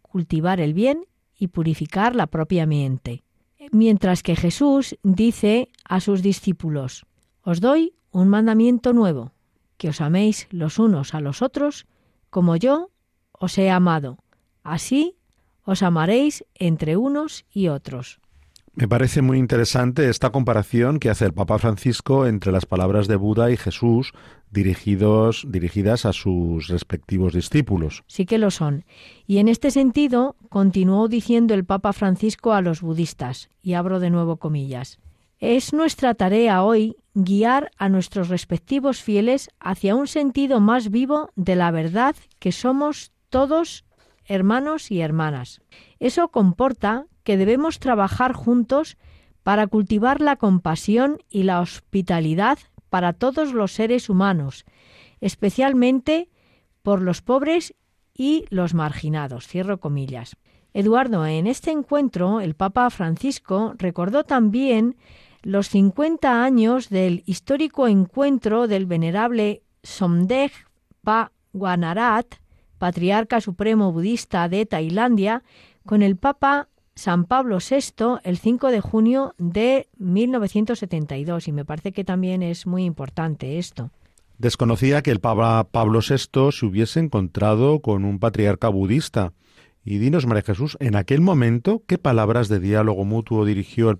cultivar 0.00 0.60
el 0.60 0.72
bien 0.72 1.04
y 1.38 1.48
purificar 1.48 2.16
la 2.16 2.26
propia 2.26 2.64
mente 2.66 3.24
mientras 3.70 4.22
que 4.22 4.36
Jesús 4.36 4.98
dice 5.02 5.70
a 5.84 6.00
sus 6.00 6.22
discípulos, 6.22 7.06
Os 7.42 7.60
doy 7.60 7.94
un 8.10 8.28
mandamiento 8.28 8.92
nuevo, 8.92 9.32
que 9.76 9.88
os 9.88 10.00
améis 10.00 10.46
los 10.50 10.78
unos 10.78 11.14
a 11.14 11.20
los 11.20 11.42
otros 11.42 11.86
como 12.28 12.56
yo 12.56 12.90
os 13.32 13.58
he 13.58 13.70
amado. 13.70 14.18
Así 14.62 15.16
os 15.64 15.82
amaréis 15.82 16.44
entre 16.54 16.96
unos 16.96 17.44
y 17.52 17.68
otros. 17.68 18.20
Me 18.72 18.86
parece 18.86 19.20
muy 19.20 19.38
interesante 19.38 20.08
esta 20.08 20.30
comparación 20.30 21.00
que 21.00 21.10
hace 21.10 21.24
el 21.24 21.34
Papa 21.34 21.58
Francisco 21.58 22.26
entre 22.26 22.52
las 22.52 22.66
palabras 22.66 23.08
de 23.08 23.16
Buda 23.16 23.50
y 23.50 23.56
Jesús 23.56 24.12
dirigidos, 24.50 25.44
dirigidas 25.48 26.06
a 26.06 26.12
sus 26.12 26.68
respectivos 26.68 27.34
discípulos. 27.34 28.04
Sí 28.06 28.26
que 28.26 28.38
lo 28.38 28.50
son. 28.52 28.84
Y 29.26 29.38
en 29.38 29.48
este 29.48 29.72
sentido, 29.72 30.36
continuó 30.48 31.08
diciendo 31.08 31.54
el 31.54 31.64
Papa 31.64 31.92
Francisco 31.92 32.52
a 32.52 32.60
los 32.60 32.80
budistas, 32.80 33.48
y 33.60 33.74
abro 33.74 33.98
de 33.98 34.10
nuevo 34.10 34.36
comillas, 34.36 34.98
es 35.40 35.72
nuestra 35.72 36.14
tarea 36.14 36.62
hoy 36.62 36.96
guiar 37.14 37.72
a 37.76 37.88
nuestros 37.88 38.28
respectivos 38.28 39.02
fieles 39.02 39.50
hacia 39.58 39.96
un 39.96 40.06
sentido 40.06 40.60
más 40.60 40.90
vivo 40.90 41.30
de 41.34 41.56
la 41.56 41.70
verdad 41.70 42.14
que 42.38 42.52
somos 42.52 43.10
todos 43.30 43.84
hermanos 44.26 44.92
y 44.92 45.00
hermanas. 45.00 45.60
Eso 45.98 46.28
comporta 46.28 47.06
que 47.22 47.36
debemos 47.36 47.78
trabajar 47.78 48.32
juntos 48.32 48.96
para 49.42 49.66
cultivar 49.66 50.20
la 50.20 50.36
compasión 50.36 51.18
y 51.28 51.44
la 51.44 51.60
hospitalidad 51.60 52.58
para 52.88 53.12
todos 53.12 53.52
los 53.52 53.72
seres 53.72 54.10
humanos, 54.10 54.64
especialmente 55.20 56.28
por 56.82 57.02
los 57.02 57.22
pobres 57.22 57.74
y 58.14 58.44
los 58.50 58.74
marginados. 58.74 59.46
Cierro 59.46 59.80
comillas. 59.80 60.36
Eduardo, 60.72 61.26
en 61.26 61.46
este 61.46 61.70
encuentro 61.70 62.40
el 62.40 62.54
Papa 62.54 62.90
Francisco 62.90 63.74
recordó 63.78 64.24
también 64.24 64.96
los 65.42 65.68
50 65.68 66.44
años 66.44 66.90
del 66.90 67.22
histórico 67.26 67.88
encuentro 67.88 68.68
del 68.68 68.86
venerable 68.86 69.62
Somdech 69.82 70.52
Pa 71.02 71.32
Guanarat, 71.52 72.26
patriarca 72.78 73.40
supremo 73.40 73.90
budista 73.92 74.48
de 74.48 74.66
Tailandia, 74.66 75.42
con 75.86 76.02
el 76.02 76.16
Papa 76.16 76.68
San 76.94 77.24
Pablo 77.24 77.58
VI 77.58 78.20
el 78.24 78.38
5 78.38 78.68
de 78.68 78.80
junio 78.80 79.34
de 79.38 79.88
1972 79.98 81.48
y 81.48 81.52
me 81.52 81.64
parece 81.64 81.92
que 81.92 82.04
también 82.04 82.42
es 82.42 82.66
muy 82.66 82.84
importante 82.84 83.58
esto. 83.58 83.90
Desconocía 84.38 85.02
que 85.02 85.10
el 85.10 85.20
Papa 85.20 85.68
Pablo 85.70 86.00
VI 86.00 86.52
se 86.52 86.66
hubiese 86.66 87.00
encontrado 87.00 87.80
con 87.80 88.04
un 88.04 88.18
patriarca 88.18 88.68
budista. 88.68 89.32
Y 89.84 89.98
dinos, 89.98 90.26
María 90.26 90.42
Jesús, 90.42 90.76
en 90.80 90.96
aquel 90.96 91.20
momento, 91.20 91.82
¿qué 91.86 91.98
palabras 91.98 92.48
de 92.48 92.60
diálogo 92.60 93.04
mutuo 93.04 93.44
dirigió 93.44 93.90
el, 93.90 93.98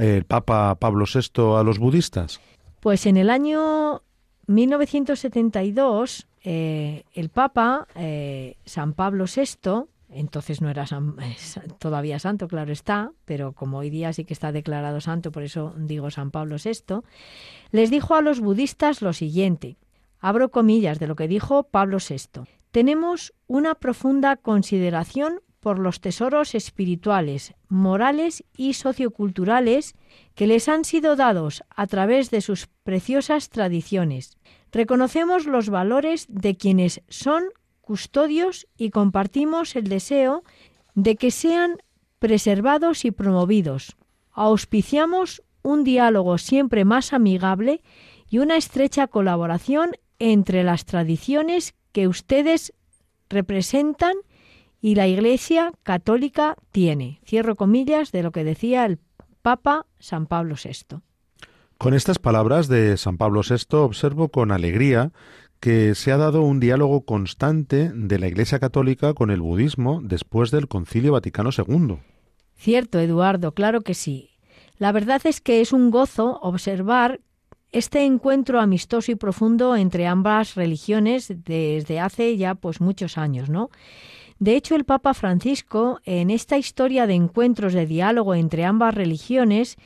el 0.00 0.24
Papa 0.24 0.74
Pablo 0.76 1.06
VI 1.12 1.56
a 1.56 1.62
los 1.62 1.78
budistas? 1.78 2.40
Pues 2.80 3.06
en 3.06 3.16
el 3.16 3.30
año 3.30 4.02
1972, 4.46 6.26
eh, 6.42 7.04
el 7.12 7.28
Papa, 7.28 7.86
eh, 7.94 8.56
San 8.64 8.94
Pablo 8.94 9.24
VI, 9.24 9.86
entonces 10.12 10.60
no 10.60 10.68
era 10.68 10.84
todavía 11.78 12.18
santo, 12.18 12.48
claro 12.48 12.72
está, 12.72 13.12
pero 13.24 13.52
como 13.52 13.78
hoy 13.78 13.90
día 13.90 14.12
sí 14.12 14.24
que 14.24 14.34
está 14.34 14.52
declarado 14.52 15.00
santo, 15.00 15.32
por 15.32 15.42
eso 15.42 15.74
digo 15.76 16.10
San 16.10 16.30
Pablo 16.30 16.56
VI, 16.62 17.02
les 17.70 17.90
dijo 17.90 18.14
a 18.14 18.20
los 18.20 18.40
budistas 18.40 19.02
lo 19.02 19.12
siguiente, 19.12 19.76
abro 20.18 20.50
comillas 20.50 20.98
de 20.98 21.06
lo 21.06 21.16
que 21.16 21.28
dijo 21.28 21.64
Pablo 21.64 21.98
VI, 21.98 22.42
tenemos 22.70 23.34
una 23.46 23.74
profunda 23.74 24.36
consideración 24.36 25.40
por 25.60 25.78
los 25.78 26.00
tesoros 26.00 26.54
espirituales, 26.54 27.54
morales 27.68 28.44
y 28.56 28.74
socioculturales 28.74 29.94
que 30.34 30.46
les 30.46 30.68
han 30.68 30.84
sido 30.84 31.16
dados 31.16 31.62
a 31.68 31.86
través 31.86 32.30
de 32.30 32.40
sus 32.40 32.66
preciosas 32.82 33.50
tradiciones. 33.50 34.38
Reconocemos 34.72 35.46
los 35.46 35.68
valores 35.68 36.26
de 36.28 36.56
quienes 36.56 37.02
son 37.08 37.44
custodios 37.90 38.68
y 38.76 38.90
compartimos 38.90 39.74
el 39.74 39.88
deseo 39.88 40.44
de 40.94 41.16
que 41.16 41.32
sean 41.32 41.78
preservados 42.20 43.04
y 43.04 43.10
promovidos. 43.10 43.96
Auspiciamos 44.30 45.42
un 45.62 45.82
diálogo 45.82 46.38
siempre 46.38 46.84
más 46.84 47.12
amigable 47.12 47.82
y 48.28 48.38
una 48.38 48.56
estrecha 48.56 49.08
colaboración 49.08 49.96
entre 50.20 50.62
las 50.62 50.84
tradiciones 50.84 51.74
que 51.90 52.06
ustedes 52.06 52.72
representan 53.28 54.14
y 54.80 54.94
la 54.94 55.08
Iglesia 55.08 55.72
católica 55.82 56.54
tiene. 56.70 57.18
Cierro 57.26 57.56
comillas 57.56 58.12
de 58.12 58.22
lo 58.22 58.30
que 58.30 58.44
decía 58.44 58.84
el 58.84 59.00
Papa 59.42 59.86
San 59.98 60.26
Pablo 60.26 60.54
VI. 60.54 61.00
Con 61.76 61.94
estas 61.94 62.20
palabras 62.20 62.68
de 62.68 62.96
San 62.96 63.16
Pablo 63.16 63.40
VI 63.42 63.78
observo 63.78 64.28
con 64.28 64.52
alegría 64.52 65.10
que 65.60 65.94
se 65.94 66.10
ha 66.10 66.16
dado 66.16 66.42
un 66.42 66.58
diálogo 66.58 67.02
constante 67.02 67.92
de 67.94 68.18
la 68.18 68.26
Iglesia 68.28 68.58
Católica 68.58 69.12
con 69.12 69.30
el 69.30 69.42
budismo 69.42 70.00
después 70.02 70.50
del 70.50 70.68
Concilio 70.68 71.12
Vaticano 71.12 71.50
II. 71.56 71.98
Cierto, 72.56 72.98
Eduardo, 72.98 73.52
claro 73.52 73.82
que 73.82 73.94
sí. 73.94 74.30
La 74.78 74.92
verdad 74.92 75.20
es 75.24 75.42
que 75.42 75.60
es 75.60 75.72
un 75.72 75.90
gozo 75.90 76.38
observar 76.42 77.20
este 77.72 78.04
encuentro 78.04 78.60
amistoso 78.60 79.12
y 79.12 79.14
profundo 79.14 79.76
entre 79.76 80.06
ambas 80.06 80.54
religiones 80.54 81.32
desde 81.44 82.00
hace 82.00 82.36
ya 82.36 82.54
pues 82.54 82.80
muchos 82.80 83.18
años, 83.18 83.48
¿no? 83.48 83.70
De 84.38 84.56
hecho, 84.56 84.74
el 84.74 84.84
Papa 84.84 85.12
Francisco, 85.12 86.00
en 86.04 86.30
esta 86.30 86.56
historia 86.56 87.06
de 87.06 87.12
encuentros 87.14 87.74
de 87.74 87.84
diálogo 87.84 88.34
entre 88.34 88.64
ambas 88.64 88.94
religiones 88.94 89.76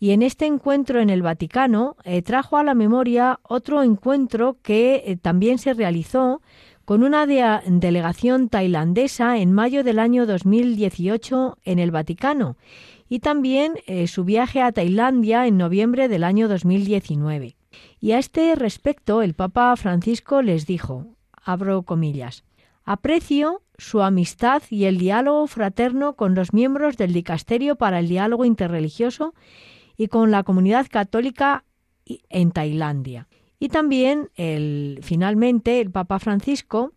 y 0.00 0.10
en 0.10 0.22
este 0.22 0.46
encuentro 0.46 1.00
en 1.00 1.10
el 1.10 1.22
Vaticano, 1.22 1.96
eh, 2.04 2.22
trajo 2.22 2.56
a 2.56 2.62
la 2.62 2.74
memoria 2.74 3.40
otro 3.42 3.82
encuentro 3.82 4.58
que 4.62 5.02
eh, 5.06 5.16
también 5.16 5.58
se 5.58 5.74
realizó 5.74 6.40
con 6.84 7.02
una 7.02 7.26
delegación 7.26 8.48
tailandesa 8.48 9.36
en 9.36 9.52
mayo 9.52 9.84
del 9.84 9.98
año 9.98 10.24
2018 10.24 11.58
en 11.64 11.78
el 11.78 11.90
Vaticano 11.90 12.56
y 13.10 13.18
también 13.18 13.74
eh, 13.86 14.06
su 14.06 14.24
viaje 14.24 14.62
a 14.62 14.72
Tailandia 14.72 15.46
en 15.46 15.58
noviembre 15.58 16.08
del 16.08 16.24
año 16.24 16.48
2019. 16.48 17.56
Y 18.00 18.12
a 18.12 18.18
este 18.18 18.54
respecto 18.54 19.20
el 19.20 19.34
Papa 19.34 19.76
Francisco 19.76 20.40
les 20.40 20.66
dijo, 20.66 21.04
abro 21.42 21.82
comillas, 21.82 22.44
aprecio 22.84 23.62
su 23.76 24.00
amistad 24.00 24.62
y 24.70 24.84
el 24.84 24.96
diálogo 24.96 25.46
fraterno 25.46 26.14
con 26.14 26.34
los 26.34 26.54
miembros 26.54 26.96
del 26.96 27.12
Dicasterio 27.12 27.76
para 27.76 27.98
el 27.98 28.08
Diálogo 28.08 28.46
Interreligioso 28.46 29.34
y 29.98 30.08
con 30.08 30.30
la 30.30 30.44
comunidad 30.44 30.86
católica 30.90 31.64
en 32.06 32.52
Tailandia. 32.52 33.28
Y 33.58 33.68
también, 33.68 34.30
el, 34.36 35.00
finalmente, 35.02 35.80
el 35.80 35.90
Papa 35.90 36.18
Francisco 36.20 36.92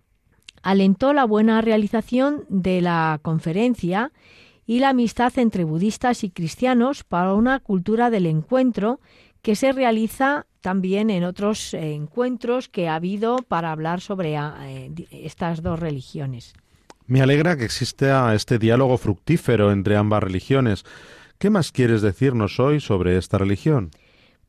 alentó 0.61 1.11
la 1.11 1.25
buena 1.25 1.59
realización 1.61 2.45
de 2.47 2.79
la 2.81 3.19
conferencia 3.23 4.11
y 4.65 4.79
la 4.79 4.89
amistad 4.89 5.37
entre 5.37 5.63
budistas 5.63 6.23
y 6.23 6.29
cristianos 6.29 7.03
para 7.03 7.33
una 7.33 7.59
cultura 7.59 8.11
del 8.11 8.27
encuentro 8.27 9.01
que 9.41 9.55
se 9.55 9.71
realiza 9.71 10.45
también 10.61 11.09
en 11.09 11.23
otros 11.23 11.73
encuentros 11.73 12.69
que 12.69 12.87
ha 12.87 12.95
habido 12.95 13.37
para 13.37 13.71
hablar 13.71 13.99
sobre 13.99 14.37
ah, 14.37 14.55
eh, 14.67 14.91
estas 15.11 15.63
dos 15.63 15.79
religiones. 15.79 16.53
Me 17.07 17.21
alegra 17.21 17.57
que 17.57 17.65
exista 17.65 18.33
este 18.35 18.59
diálogo 18.59 18.99
fructífero 18.99 19.71
entre 19.71 19.97
ambas 19.97 20.21
religiones. 20.21 20.85
¿Qué 21.41 21.49
más 21.49 21.71
quieres 21.71 22.03
decirnos 22.03 22.59
hoy 22.59 22.79
sobre 22.79 23.17
esta 23.17 23.39
religión? 23.39 23.89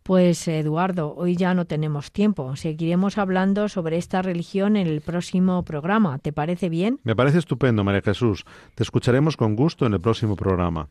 Pues 0.02 0.46
Eduardo, 0.46 1.14
hoy 1.16 1.36
ya 1.36 1.54
no 1.54 1.64
tenemos 1.64 2.12
tiempo. 2.12 2.54
Seguiremos 2.54 3.16
hablando 3.16 3.70
sobre 3.70 3.96
esta 3.96 4.20
religión 4.20 4.76
en 4.76 4.86
el 4.86 5.00
próximo 5.00 5.64
programa. 5.64 6.18
¿Te 6.18 6.34
parece 6.34 6.68
bien? 6.68 7.00
Me 7.02 7.16
parece 7.16 7.38
estupendo, 7.38 7.82
María 7.82 8.02
Jesús. 8.02 8.44
Te 8.74 8.82
escucharemos 8.82 9.38
con 9.38 9.56
gusto 9.56 9.86
en 9.86 9.94
el 9.94 10.00
próximo 10.02 10.36
programa. 10.36 10.90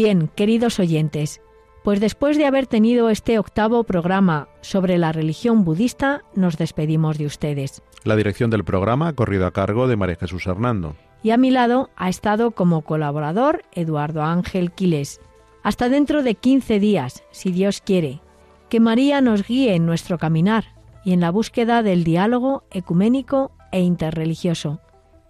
Bien, 0.00 0.30
queridos 0.36 0.78
oyentes, 0.78 1.40
pues 1.82 1.98
después 1.98 2.38
de 2.38 2.46
haber 2.46 2.68
tenido 2.68 3.10
este 3.10 3.36
octavo 3.36 3.82
programa 3.82 4.46
sobre 4.60 4.96
la 4.96 5.10
religión 5.10 5.64
budista, 5.64 6.22
nos 6.36 6.56
despedimos 6.56 7.18
de 7.18 7.26
ustedes. 7.26 7.82
La 8.04 8.14
dirección 8.14 8.48
del 8.48 8.62
programa 8.62 9.08
ha 9.08 9.12
corrido 9.14 9.44
a 9.44 9.50
cargo 9.50 9.88
de 9.88 9.96
María 9.96 10.14
Jesús 10.14 10.46
Hernando. 10.46 10.94
Y 11.24 11.30
a 11.30 11.36
mi 11.36 11.50
lado 11.50 11.90
ha 11.96 12.08
estado 12.08 12.52
como 12.52 12.82
colaborador 12.82 13.64
Eduardo 13.72 14.22
Ángel 14.22 14.70
Quiles. 14.70 15.20
Hasta 15.64 15.88
dentro 15.88 16.22
de 16.22 16.36
15 16.36 16.78
días, 16.78 17.24
si 17.32 17.50
Dios 17.50 17.80
quiere. 17.80 18.20
Que 18.68 18.78
María 18.78 19.20
nos 19.20 19.48
guíe 19.48 19.74
en 19.74 19.84
nuestro 19.84 20.16
caminar 20.16 20.76
y 21.04 21.12
en 21.12 21.18
la 21.18 21.32
búsqueda 21.32 21.82
del 21.82 22.04
diálogo 22.04 22.62
ecuménico 22.70 23.50
e 23.72 23.80
interreligioso. 23.80 24.80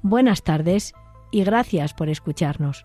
Buenas 0.03 0.43
tardes 0.43 0.93
y 1.31 1.43
gracias 1.43 1.95
por 1.95 2.11
escucharnos. 2.11 2.85